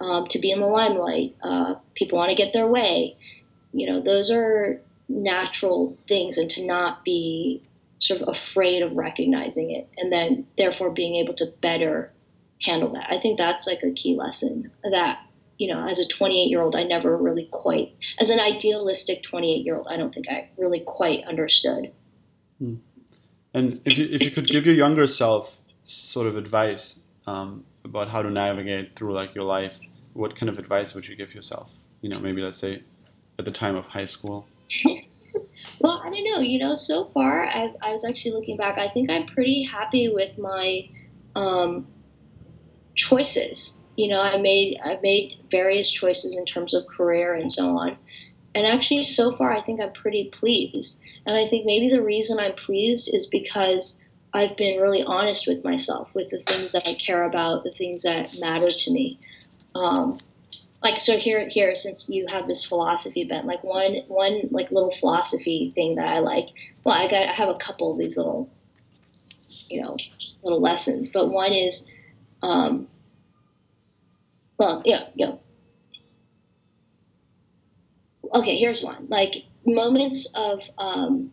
um, 0.00 0.26
to 0.28 0.38
be 0.38 0.50
in 0.50 0.60
the 0.60 0.66
limelight, 0.66 1.34
uh, 1.42 1.76
people 1.94 2.18
want 2.18 2.30
to 2.30 2.36
get 2.36 2.52
their 2.52 2.66
way. 2.66 3.16
You 3.72 3.86
know, 3.86 4.00
those 4.00 4.30
are 4.30 4.80
natural 5.08 5.96
things 6.06 6.38
and 6.38 6.50
to 6.50 6.64
not 6.64 7.04
be 7.04 7.62
sort 7.98 8.20
of 8.20 8.28
afraid 8.28 8.82
of 8.82 8.92
recognizing 8.92 9.70
it 9.70 9.88
and 9.96 10.12
then 10.12 10.46
therefore 10.58 10.90
being 10.90 11.14
able 11.16 11.34
to 11.34 11.46
better 11.60 12.10
handle 12.62 12.90
that. 12.92 13.06
I 13.10 13.18
think 13.18 13.38
that's 13.38 13.66
like 13.66 13.82
a 13.82 13.92
key 13.92 14.14
lesson 14.14 14.70
that, 14.82 15.20
you 15.58 15.72
know, 15.72 15.86
as 15.86 15.98
a 15.98 16.06
28 16.06 16.48
year 16.48 16.60
old, 16.60 16.74
I 16.74 16.82
never 16.82 17.16
really 17.16 17.48
quite, 17.50 17.94
as 18.18 18.30
an 18.30 18.40
idealistic 18.40 19.22
28 19.22 19.64
year 19.64 19.76
old, 19.76 19.86
I 19.88 19.96
don't 19.96 20.12
think 20.14 20.28
I 20.28 20.50
really 20.56 20.82
quite 20.86 21.24
understood. 21.24 21.92
Hmm. 22.58 22.76
And 23.52 23.80
if 23.84 23.96
you, 23.96 24.08
if 24.10 24.22
you 24.22 24.30
could 24.30 24.48
give 24.48 24.66
your 24.66 24.74
younger 24.74 25.06
self 25.06 25.58
sort 25.80 26.26
of 26.26 26.36
advice 26.36 27.00
um, 27.26 27.64
about 27.84 28.08
how 28.08 28.22
to 28.22 28.30
navigate 28.30 28.96
through 28.96 29.14
like 29.14 29.34
your 29.34 29.44
life, 29.44 29.78
what 30.12 30.36
kind 30.36 30.48
of 30.48 30.58
advice 30.58 30.94
would 30.94 31.06
you 31.06 31.14
give 31.14 31.34
yourself? 31.34 31.72
You 32.00 32.08
know, 32.08 32.18
maybe 32.18 32.42
let's 32.42 32.58
say 32.58 32.82
at 33.38 33.44
the 33.44 33.52
time 33.52 33.76
of 33.76 33.86
high 33.86 34.06
school. 34.06 34.46
well, 35.80 36.02
I 36.04 36.10
don't 36.10 36.24
know. 36.24 36.40
You 36.40 36.58
know, 36.58 36.74
so 36.74 37.06
far, 37.06 37.44
I've, 37.44 37.76
i 37.80 37.92
was 37.92 38.04
actually 38.04 38.32
looking 38.32 38.56
back. 38.56 38.78
I 38.78 38.88
think 38.88 39.10
I'm 39.10 39.26
pretty 39.26 39.62
happy 39.64 40.12
with 40.12 40.36
my 40.38 40.88
um, 41.36 41.86
choices. 42.94 43.83
You 43.96 44.08
know, 44.08 44.20
I 44.20 44.38
made 44.38 44.78
I 44.84 44.98
made 45.02 45.34
various 45.50 45.90
choices 45.90 46.36
in 46.36 46.44
terms 46.46 46.74
of 46.74 46.86
career 46.86 47.34
and 47.34 47.50
so 47.50 47.68
on. 47.68 47.96
And 48.54 48.66
actually, 48.66 49.02
so 49.02 49.32
far, 49.32 49.52
I 49.52 49.60
think 49.60 49.80
I'm 49.80 49.92
pretty 49.92 50.28
pleased. 50.30 51.02
And 51.26 51.36
I 51.36 51.46
think 51.46 51.66
maybe 51.66 51.88
the 51.88 52.02
reason 52.02 52.38
I'm 52.38 52.54
pleased 52.54 53.12
is 53.12 53.26
because 53.26 54.04
I've 54.32 54.56
been 54.56 54.80
really 54.80 55.02
honest 55.02 55.46
with 55.46 55.64
myself, 55.64 56.14
with 56.14 56.28
the 56.30 56.40
things 56.40 56.72
that 56.72 56.86
I 56.86 56.94
care 56.94 57.24
about, 57.24 57.64
the 57.64 57.70
things 57.70 58.02
that 58.02 58.36
matter 58.40 58.70
to 58.70 58.92
me. 58.92 59.18
Um, 59.74 60.18
like 60.84 60.98
so 60.98 61.16
here 61.16 61.48
here 61.48 61.74
since 61.74 62.10
you 62.10 62.26
have 62.28 62.46
this 62.46 62.64
philosophy 62.64 63.24
bent 63.24 63.46
like 63.46 63.64
one 63.64 63.96
one 64.06 64.42
like 64.50 64.70
little 64.70 64.90
philosophy 64.90 65.72
thing 65.74 65.96
that 65.96 66.06
i 66.06 66.18
like 66.18 66.48
well 66.84 66.94
i 66.94 67.08
got 67.08 67.26
i 67.26 67.32
have 67.32 67.48
a 67.48 67.56
couple 67.56 67.90
of 67.90 67.98
these 67.98 68.16
little 68.16 68.48
you 69.68 69.80
know 69.80 69.96
little 70.42 70.60
lessons 70.60 71.08
but 71.08 71.30
one 71.30 71.52
is 71.52 71.90
um 72.42 72.86
well 74.58 74.82
yeah 74.84 75.08
yeah. 75.14 75.32
okay 78.34 78.56
here's 78.56 78.82
one 78.82 79.06
like 79.08 79.44
moments 79.66 80.32
of 80.36 80.70
um 80.78 81.30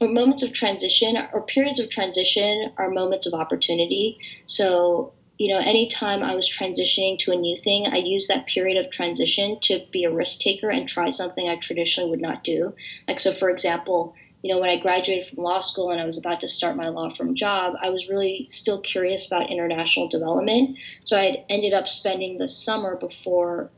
or 0.00 0.08
moments 0.08 0.42
of 0.42 0.52
transition 0.52 1.16
or 1.32 1.42
periods 1.42 1.78
of 1.78 1.88
transition 1.90 2.70
are 2.76 2.90
moments 2.90 3.26
of 3.26 3.34
opportunity 3.34 4.18
so 4.46 5.12
you 5.38 5.52
know, 5.52 5.60
anytime 5.60 6.22
I 6.22 6.34
was 6.34 6.48
transitioning 6.48 7.18
to 7.18 7.32
a 7.32 7.36
new 7.36 7.56
thing, 7.56 7.86
I 7.86 7.96
used 7.96 8.28
that 8.28 8.46
period 8.46 8.78
of 8.78 8.90
transition 8.90 9.58
to 9.62 9.80
be 9.92 10.04
a 10.04 10.10
risk 10.10 10.40
taker 10.40 10.70
and 10.70 10.88
try 10.88 11.10
something 11.10 11.48
I 11.48 11.56
traditionally 11.56 12.10
would 12.10 12.22
not 12.22 12.42
do. 12.42 12.74
Like, 13.06 13.20
so 13.20 13.32
for 13.32 13.50
example, 13.50 14.14
you 14.42 14.52
know, 14.52 14.60
when 14.60 14.70
I 14.70 14.78
graduated 14.78 15.24
from 15.24 15.42
law 15.42 15.60
school 15.60 15.90
and 15.90 16.00
I 16.00 16.04
was 16.04 16.18
about 16.18 16.40
to 16.40 16.48
start 16.48 16.76
my 16.76 16.88
law 16.88 17.08
firm 17.08 17.34
job, 17.34 17.74
I 17.82 17.90
was 17.90 18.08
really 18.08 18.46
still 18.48 18.80
curious 18.80 19.26
about 19.26 19.50
international 19.50 20.08
development. 20.08 20.78
So 21.04 21.18
I 21.18 21.24
had 21.24 21.44
ended 21.48 21.72
up 21.72 21.88
spending 21.88 22.38
the 22.38 22.48
summer 22.48 22.96
before 22.96 23.70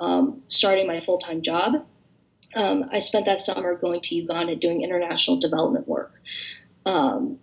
um, 0.00 0.42
starting 0.48 0.86
my 0.86 1.00
full 1.00 1.18
time 1.18 1.42
job. 1.42 1.86
Um, 2.54 2.84
I 2.92 2.98
spent 2.98 3.26
that 3.26 3.38
summer 3.38 3.76
going 3.76 4.00
to 4.00 4.14
Uganda 4.14 4.56
doing 4.56 4.82
international 4.82 5.38
development 5.38 5.86
work. 5.86 6.14
Um, 6.84 7.38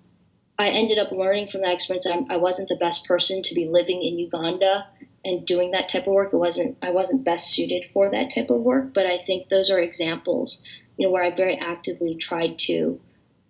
I 0.59 0.69
ended 0.69 0.97
up 0.97 1.11
learning 1.11 1.47
from 1.47 1.61
that 1.61 1.73
experience. 1.73 2.07
I, 2.07 2.25
I 2.29 2.37
wasn't 2.37 2.69
the 2.69 2.75
best 2.75 3.05
person 3.05 3.41
to 3.43 3.55
be 3.55 3.67
living 3.67 4.01
in 4.01 4.17
Uganda 4.17 4.87
and 5.23 5.45
doing 5.45 5.71
that 5.71 5.87
type 5.87 6.07
of 6.07 6.13
work. 6.13 6.33
It 6.33 6.37
wasn't 6.37 6.77
I 6.81 6.89
wasn't 6.89 7.23
best 7.23 7.53
suited 7.53 7.85
for 7.85 8.09
that 8.09 8.33
type 8.33 8.49
of 8.49 8.61
work. 8.61 8.93
But 8.93 9.05
I 9.05 9.17
think 9.17 9.49
those 9.49 9.69
are 9.69 9.79
examples, 9.79 10.65
you 10.97 11.05
know, 11.05 11.11
where 11.11 11.23
I 11.23 11.31
very 11.31 11.57
actively 11.57 12.15
tried 12.15 12.57
to, 12.59 12.99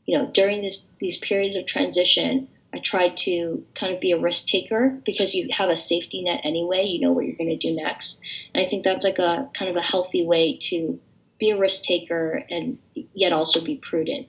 you 0.06 0.18
know, 0.18 0.30
during 0.34 0.62
this 0.62 0.88
these 1.00 1.18
periods 1.18 1.56
of 1.56 1.66
transition, 1.66 2.48
I 2.74 2.80
tried 2.80 3.18
to 3.18 3.66
kind 3.74 3.94
of 3.94 4.02
be 4.02 4.12
a 4.12 4.20
risk 4.20 4.48
taker 4.48 5.00
because 5.06 5.34
you 5.34 5.50
have 5.52 5.70
a 5.70 5.76
safety 5.76 6.22
net 6.22 6.42
anyway. 6.44 6.86
You 6.86 7.02
know 7.02 7.12
what 7.12 7.26
you're 7.26 7.36
going 7.36 7.50
to 7.50 7.58
do 7.58 7.76
next, 7.76 8.22
and 8.54 8.66
I 8.66 8.70
think 8.70 8.84
that's 8.84 9.06
like 9.06 9.20
a 9.20 9.50
kind 9.54 9.70
of 9.70 9.78
a 9.78 9.82
healthy 9.82 10.26
way 10.26 10.58
to 10.64 11.00
be 11.40 11.52
a 11.52 11.58
risk 11.58 11.84
taker 11.84 12.44
and 12.50 12.78
yet 13.14 13.32
also 13.32 13.64
be 13.64 13.78
prudent. 13.78 14.28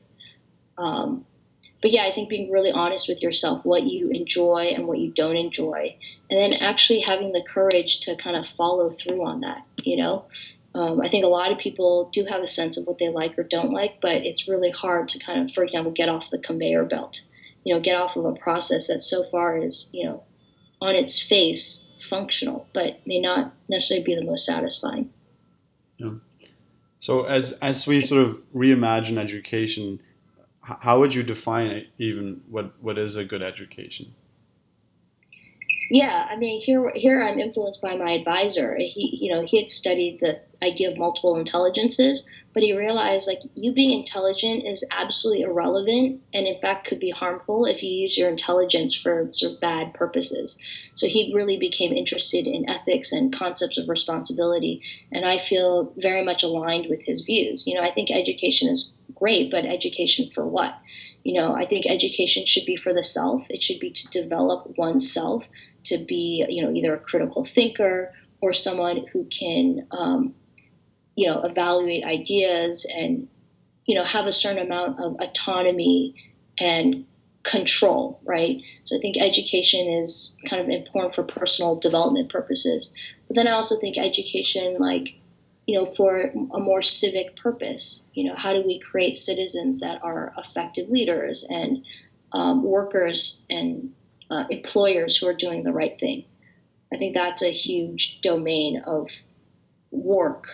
Um, 0.76 1.24
but 1.81 1.92
yeah, 1.92 2.04
I 2.04 2.12
think 2.12 2.28
being 2.28 2.50
really 2.50 2.72
honest 2.72 3.09
with 3.09 3.22
yourself, 3.22 3.64
what 3.64 3.85
you 3.85 4.11
enjoy 4.11 4.72
and 4.74 4.87
what 4.87 4.98
you 4.98 5.11
don't 5.11 5.37
enjoy, 5.37 5.96
and 6.31 6.40
then 6.40 6.61
actually 6.62 7.00
having 7.00 7.33
the 7.33 7.44
courage 7.46 8.00
to 8.00 8.16
kind 8.16 8.37
of 8.37 8.46
follow 8.46 8.90
through 8.90 9.24
on 9.24 9.40
that. 9.40 9.64
You 9.83 9.96
know, 9.96 10.24
um, 10.78 11.00
I 11.00 11.08
think 11.08 11.24
a 11.24 11.28
lot 11.28 11.50
of 11.50 11.58
people 11.58 12.08
do 12.12 12.24
have 12.26 12.42
a 12.42 12.46
sense 12.46 12.76
of 12.76 12.86
what 12.86 12.98
they 12.98 13.08
like 13.08 13.38
or 13.38 13.42
don't 13.42 13.72
like, 13.72 13.98
but 14.00 14.16
it's 14.16 14.48
really 14.48 14.70
hard 14.70 15.08
to 15.08 15.18
kind 15.18 15.42
of, 15.42 15.52
for 15.52 15.64
example, 15.64 15.90
get 15.90 16.08
off 16.08 16.30
the 16.30 16.38
conveyor 16.38 16.84
belt. 16.84 17.22
You 17.64 17.74
know, 17.74 17.80
get 17.80 18.00
off 18.00 18.16
of 18.16 18.24
a 18.24 18.34
process 18.34 18.86
that 18.86 19.00
so 19.00 19.24
far 19.24 19.58
is, 19.58 19.90
you 19.92 20.04
know, 20.04 20.22
on 20.80 20.94
its 20.94 21.20
face 21.20 21.90
functional, 22.02 22.68
but 22.72 23.00
may 23.06 23.20
not 23.20 23.52
necessarily 23.68 24.04
be 24.04 24.14
the 24.14 24.24
most 24.24 24.46
satisfying. 24.46 25.10
Yeah. 25.96 26.12
So 27.00 27.24
as 27.24 27.52
as 27.60 27.86
we 27.86 27.98
sort 27.98 28.22
of 28.22 28.40
reimagine 28.54 29.18
education 29.18 30.00
how 30.80 31.00
would 31.00 31.14
you 31.14 31.22
define 31.22 31.68
it, 31.68 31.88
even 31.98 32.42
what 32.48 32.72
what 32.82 32.98
is 32.98 33.16
a 33.16 33.24
good 33.24 33.42
education? 33.42 34.14
Yeah, 35.90 36.27
I 36.31 36.37
mean, 36.37 36.61
here 36.61 36.92
here 36.94 37.22
I'm 37.22 37.38
influenced 37.38 37.81
by 37.81 37.96
my 37.96 38.12
advisor. 38.12 38.77
He, 38.79 39.18
you 39.20 39.33
know, 39.33 39.44
he 39.46 39.59
had 39.59 39.70
studied 39.70 40.20
the 40.20 40.40
idea 40.62 40.90
of 40.90 40.98
multiple 40.98 41.37
intelligences, 41.37 42.29
but 42.53 42.62
he 42.62 42.77
realized 42.77 43.27
like 43.27 43.40
you 43.55 43.72
being 43.72 43.98
intelligent 43.98 44.66
is 44.66 44.87
absolutely 44.90 45.44
irrelevant, 45.44 46.20
and 46.35 46.46
in 46.46 46.61
fact 46.61 46.87
could 46.87 47.01
be 47.01 47.11
harmful 47.11 47.64
if 47.64 47.83
you 47.83 47.90
use 47.90 48.18
your 48.18 48.29
intelligence 48.29 48.94
for 48.94 49.29
sort 49.33 49.55
of 49.55 49.61
bad 49.61 49.94
purposes. 49.94 50.59
So 50.92 51.07
he 51.07 51.33
really 51.35 51.57
became 51.57 51.92
interested 51.92 52.46
in 52.46 52.68
ethics 52.68 53.11
and 53.11 53.35
concepts 53.35 53.79
of 53.79 53.88
responsibility, 53.88 54.83
and 55.11 55.24
I 55.24 55.38
feel 55.38 55.94
very 55.96 56.22
much 56.22 56.42
aligned 56.42 56.88
with 56.90 57.03
his 57.05 57.22
views. 57.22 57.66
You 57.66 57.77
know, 57.77 57.83
I 57.83 57.92
think 57.92 58.11
education 58.11 58.68
is 58.68 58.94
great, 59.14 59.51
but 59.51 59.64
education 59.64 60.29
for 60.31 60.46
what? 60.46 60.74
You 61.24 61.35
know, 61.35 61.55
I 61.55 61.66
think 61.66 61.87
education 61.87 62.46
should 62.46 62.64
be 62.64 62.77
for 62.77 62.92
the 62.92 63.03
self. 63.03 63.46
It 63.51 63.62
should 63.62 63.81
be 63.81 63.90
to 63.90 64.09
develop 64.09 64.79
oneself 64.79 65.48
to 65.88 65.98
be, 65.98 66.44
you 66.48 66.62
know, 66.62 66.72
either 66.72 66.94
a 66.94 66.98
critical 66.98 67.44
thinker 67.44 68.12
or 68.40 68.53
someone 68.53 69.07
who 69.12 69.24
can, 69.27 69.87
um, 69.90 70.35
you 71.16 71.27
know, 71.27 71.40
evaluate 71.42 72.05
ideas 72.05 72.87
and, 72.96 73.29
you 73.87 73.94
know, 73.94 74.05
have 74.05 74.27
a 74.27 74.33
certain 74.33 74.64
amount 74.64 75.01
of 75.01 75.16
autonomy 75.20 76.14
and 76.59 77.05
control, 77.42 78.20
right? 78.24 78.61
So 78.85 78.96
I 78.96 79.01
think 79.01 79.16
education 79.18 79.88
is 79.88 80.37
kind 80.48 80.62
of 80.62 80.68
important 80.68 81.14
for 81.14 81.22
personal 81.22 81.77
development 81.77 82.31
purposes. 82.31 82.94
But 83.27 83.37
then 83.37 83.48
I 83.48 83.53
also 83.53 83.79
think 83.79 83.98
education, 83.98 84.77
like, 84.79 85.18
you 85.66 85.79
know, 85.79 85.87
for 85.87 86.33
a 86.55 86.59
more 86.59 86.83
civic 86.83 87.37
purpose. 87.37 88.07
You 88.14 88.24
know, 88.24 88.37
how 88.37 88.53
do 88.53 88.62
we 88.66 88.79
create 88.79 89.16
citizens 89.16 89.81
that 89.81 90.03
are 90.03 90.33
effective 90.38 90.88
leaders 90.88 91.44
and 91.48 91.85
um, 92.33 92.62
workers 92.62 93.44
and 93.51 93.92
uh, 94.30 94.44
employers 94.50 95.16
who 95.16 95.26
are 95.26 95.34
doing 95.34 95.62
the 95.62 95.72
right 95.72 95.98
thing? 95.98 96.24
I 96.92 96.96
think 96.96 97.14
that's 97.14 97.42
a 97.42 97.50
huge 97.50 98.20
domain 98.20 98.82
of 98.86 99.10
work. 99.90 100.46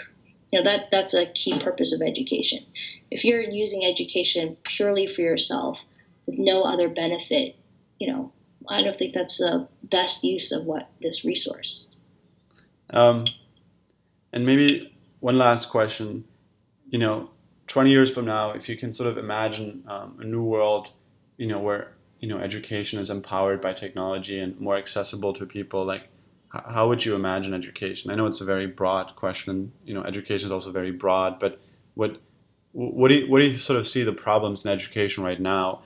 You 0.51 0.61
know, 0.61 0.65
that 0.65 0.91
that's 0.91 1.15
a 1.15 1.27
key 1.27 1.59
purpose 1.59 1.93
of 1.93 2.03
education. 2.03 2.65
If 3.11 3.25
you're 3.25 3.43
using 3.43 3.85
education 3.85 4.57
purely 4.65 5.07
for 5.07 5.23
yourself, 5.23 5.85
with 6.27 6.39
no 6.39 6.63
other 6.63 6.89
benefit, 6.89 7.57
you 7.99 8.13
know, 8.13 8.33
I 8.69 8.83
don't 8.83 8.97
think 8.97 9.15
that's 9.15 9.39
the 9.39 9.69
best 9.83 10.25
use 10.25 10.53
of 10.53 10.65
what 10.65 10.89
this 11.01 11.25
resource. 11.25 11.99
Um, 12.91 13.25
and 14.33 14.47
maybe 14.47 14.81
one 15.21 15.39
last 15.39 15.69
question. 15.69 16.25
You 16.89 16.99
know, 16.99 17.31
20 17.67 17.91
years 17.91 18.11
from 18.11 18.25
now, 18.25 18.53
if 18.53 18.69
you 18.69 18.77
can 18.77 18.93
sort 18.93 19.09
of 19.09 19.19
imagine 19.19 19.85
um, 19.87 20.19
a 20.21 20.25
new 20.25 20.43
world, 20.43 20.89
you 21.37 21.47
know, 21.47 21.59
where 21.59 21.93
you 22.25 22.31
know 22.31 22.39
education 22.39 22.99
is 22.99 23.11
empowered 23.11 23.61
by 23.61 23.75
technology 23.75 24.39
and 24.39 24.59
more 24.59 24.79
accessible 24.79 25.35
to 25.35 25.45
people, 25.45 25.85
like 25.85 26.09
how 26.49 26.89
would 26.89 27.05
you 27.05 27.15
imagine 27.15 27.53
education? 27.53 28.11
I 28.11 28.15
know 28.15 28.27
it's 28.27 28.41
a 28.41 28.47
very 28.47 28.67
broad 28.67 29.15
question. 29.15 29.73
You 29.85 29.93
know, 29.93 30.03
education 30.05 30.47
is 30.47 30.51
also 30.51 30.73
very 30.73 30.91
broad, 30.91 31.39
but 31.39 31.61
what 31.93 32.17
what 32.73 33.09
do 33.09 33.17
you, 33.17 33.31
what 33.31 33.41
do 33.41 33.49
you 33.49 33.59
sort 33.59 33.79
of 33.79 33.87
see 33.87 34.05
the 34.05 34.15
problems 34.15 34.65
in 34.65 34.71
education 34.71 35.23
right 35.23 35.39
now, 35.39 35.83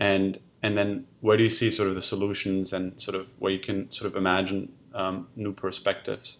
and 0.00 0.38
and 0.62 0.78
then 0.78 1.04
where 1.20 1.36
do 1.36 1.44
you 1.44 1.50
see 1.50 1.70
sort 1.70 1.90
of 1.90 1.96
the 1.96 2.06
solutions 2.14 2.72
and 2.72 2.98
sort 2.98 3.14
of 3.14 3.30
where 3.38 3.52
you 3.52 3.60
can 3.60 3.92
sort 3.92 4.10
of 4.10 4.16
imagine 4.16 4.72
um, 4.94 5.28
new 5.36 5.52
perspectives? 5.52 6.38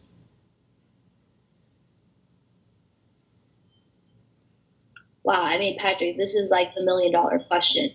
Wow, 5.22 5.42
I 5.42 5.59
mean, 5.59 5.78
Patrick, 5.78 6.16
this 6.16 6.35
is 6.35 6.50
like 6.50 6.74
the 6.74 6.83
million 6.87 7.12
dollar 7.12 7.40
question. 7.40 7.90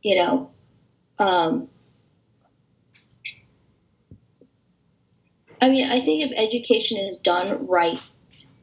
You 0.00 0.16
know, 0.16 0.53
um, 1.18 1.68
I 5.60 5.68
mean, 5.68 5.90
I 5.90 6.00
think 6.00 6.22
if 6.22 6.32
education 6.36 6.98
is 6.98 7.16
done 7.16 7.66
right, 7.66 8.00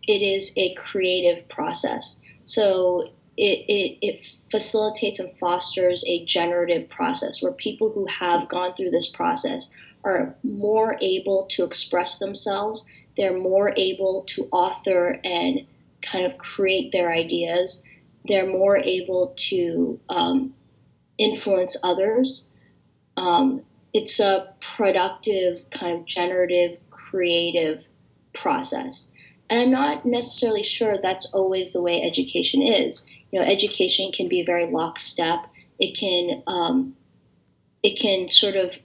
it 0.07 0.21
is 0.21 0.55
a 0.57 0.73
creative 0.75 1.47
process. 1.49 2.23
So 2.43 3.09
it, 3.37 3.65
it, 3.67 3.97
it 4.01 4.23
facilitates 4.51 5.19
and 5.19 5.31
fosters 5.37 6.03
a 6.07 6.25
generative 6.25 6.89
process 6.89 7.41
where 7.41 7.53
people 7.53 7.91
who 7.91 8.05
have 8.07 8.49
gone 8.49 8.73
through 8.73 8.91
this 8.91 9.09
process 9.09 9.71
are 10.03 10.35
more 10.43 10.97
able 11.01 11.47
to 11.51 11.63
express 11.63 12.19
themselves. 12.19 12.85
They're 13.17 13.37
more 13.37 13.73
able 13.77 14.23
to 14.27 14.47
author 14.51 15.19
and 15.23 15.61
kind 16.01 16.25
of 16.25 16.37
create 16.37 16.91
their 16.91 17.11
ideas. 17.11 17.87
They're 18.25 18.47
more 18.47 18.77
able 18.77 19.33
to 19.35 19.99
um, 20.09 20.53
influence 21.21 21.77
others. 21.83 22.51
Um, 23.17 23.61
it's 23.93 24.19
a 24.19 24.53
productive, 24.59 25.57
kind 25.71 25.99
of 25.99 26.05
generative, 26.05 26.79
creative 26.89 27.87
process. 28.33 29.13
And 29.49 29.59
I'm 29.59 29.71
not 29.71 30.05
necessarily 30.05 30.63
sure 30.63 30.97
that's 30.97 31.33
always 31.33 31.73
the 31.73 31.81
way 31.81 32.01
education 32.01 32.61
is. 32.61 33.05
You 33.31 33.39
know, 33.39 33.45
education 33.45 34.11
can 34.11 34.27
be 34.27 34.45
very 34.45 34.65
lockstep. 34.65 35.45
It 35.79 35.97
can 35.97 36.43
um, 36.47 36.95
it 37.83 37.99
can 37.99 38.29
sort 38.29 38.55
of 38.55 38.79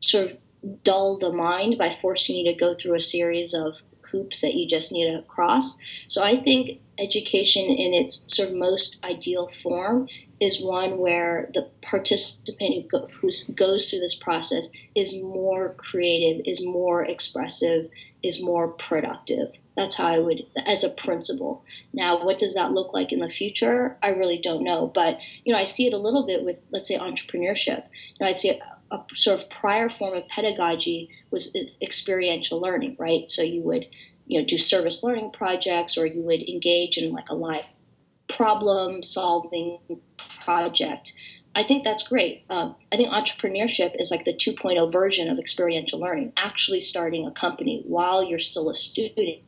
sort 0.00 0.26
of 0.26 0.38
dull 0.82 1.18
the 1.18 1.32
mind 1.32 1.76
by 1.78 1.90
forcing 1.90 2.36
you 2.36 2.52
to 2.52 2.58
go 2.58 2.74
through 2.74 2.94
a 2.94 3.00
series 3.00 3.54
of 3.54 3.82
hoops 4.12 4.40
that 4.40 4.54
you 4.54 4.66
just 4.66 4.92
need 4.92 5.10
to 5.10 5.22
cross. 5.22 5.78
So 6.06 6.22
I 6.22 6.40
think 6.40 6.80
education 6.98 7.64
in 7.64 7.94
its 7.94 8.34
sort 8.34 8.50
of 8.50 8.54
most 8.54 9.04
ideal 9.04 9.48
form 9.48 10.08
is 10.40 10.62
one 10.62 10.98
where 10.98 11.50
the 11.54 11.70
participant 11.82 12.74
who, 12.74 12.82
go, 12.82 13.06
who 13.20 13.30
goes 13.54 13.88
through 13.88 14.00
this 14.00 14.14
process 14.14 14.70
is 14.94 15.22
more 15.22 15.74
creative, 15.74 16.42
is 16.44 16.64
more 16.64 17.04
expressive, 17.04 17.88
is 18.22 18.42
more 18.42 18.68
productive. 18.68 19.52
That's 19.76 19.96
how 19.96 20.06
I 20.06 20.18
would, 20.18 20.42
as 20.66 20.84
a 20.84 20.90
principle. 20.90 21.62
Now, 21.92 22.24
what 22.24 22.38
does 22.38 22.54
that 22.54 22.72
look 22.72 22.94
like 22.94 23.12
in 23.12 23.20
the 23.20 23.28
future? 23.28 23.98
I 24.02 24.08
really 24.08 24.38
don't 24.38 24.64
know. 24.64 24.90
But, 24.94 25.18
you 25.44 25.52
know, 25.52 25.58
I 25.58 25.64
see 25.64 25.86
it 25.86 25.92
a 25.92 25.98
little 25.98 26.26
bit 26.26 26.44
with, 26.44 26.58
let's 26.70 26.88
say, 26.88 26.98
entrepreneurship. 26.98 27.84
You 27.92 28.16
know, 28.20 28.26
I'd 28.26 28.38
say 28.38 28.58
a, 28.90 28.96
a 28.96 29.04
sort 29.14 29.38
of 29.38 29.50
prior 29.50 29.90
form 29.90 30.16
of 30.16 30.28
pedagogy 30.28 31.10
was 31.30 31.54
experiential 31.82 32.58
learning, 32.58 32.96
right? 32.98 33.30
So 33.30 33.42
you 33.42 33.60
would, 33.62 33.86
you 34.26 34.40
know, 34.40 34.46
do 34.46 34.58
service 34.58 35.02
learning 35.02 35.30
projects 35.32 35.96
or 35.96 36.06
you 36.06 36.22
would 36.22 36.42
engage 36.48 36.98
in 36.98 37.12
like 37.12 37.28
a 37.28 37.34
live 37.34 37.68
problem 38.28 39.02
solving 39.02 39.78
project. 40.44 41.12
I 41.54 41.62
think 41.62 41.84
that's 41.84 42.06
great. 42.06 42.44
Um, 42.50 42.76
I 42.92 42.96
think 42.96 43.10
entrepreneurship 43.10 43.98
is 43.98 44.10
like 44.10 44.24
the 44.24 44.34
2.0 44.34 44.92
version 44.92 45.30
of 45.30 45.38
experiential 45.38 45.98
learning. 45.98 46.32
Actually, 46.36 46.80
starting 46.80 47.26
a 47.26 47.30
company 47.30 47.82
while 47.86 48.22
you're 48.22 48.38
still 48.38 48.68
a 48.68 48.74
student 48.74 49.40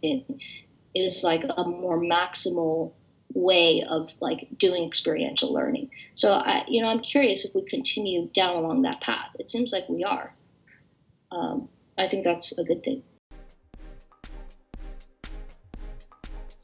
is 0.95 1.23
like 1.23 1.45
a 1.57 1.65
more 1.65 1.99
maximal 1.99 2.93
way 3.35 3.85
of 3.89 4.13
like 4.21 4.49
doing 4.57 4.85
experiential 4.85 5.53
learning. 5.53 5.91
So 6.15 6.33
I, 6.33 6.65
you 6.67 6.81
know, 6.81 6.89
I'm 6.89 7.01
curious 7.01 7.45
if 7.45 7.55
we 7.55 7.63
continue 7.65 8.29
down 8.33 8.57
along 8.57 8.83
that 8.83 9.03
path. 9.03 9.37
It 9.39 9.51
seems 9.51 9.73
like 9.73 9.87
we 9.89 10.03
are. 10.03 10.35
Um, 11.31 11.69
I 11.99 12.09
think 12.09 12.25
that's 12.25 12.57
a 12.59 12.65
good 12.65 12.81
thing. 12.81 13.03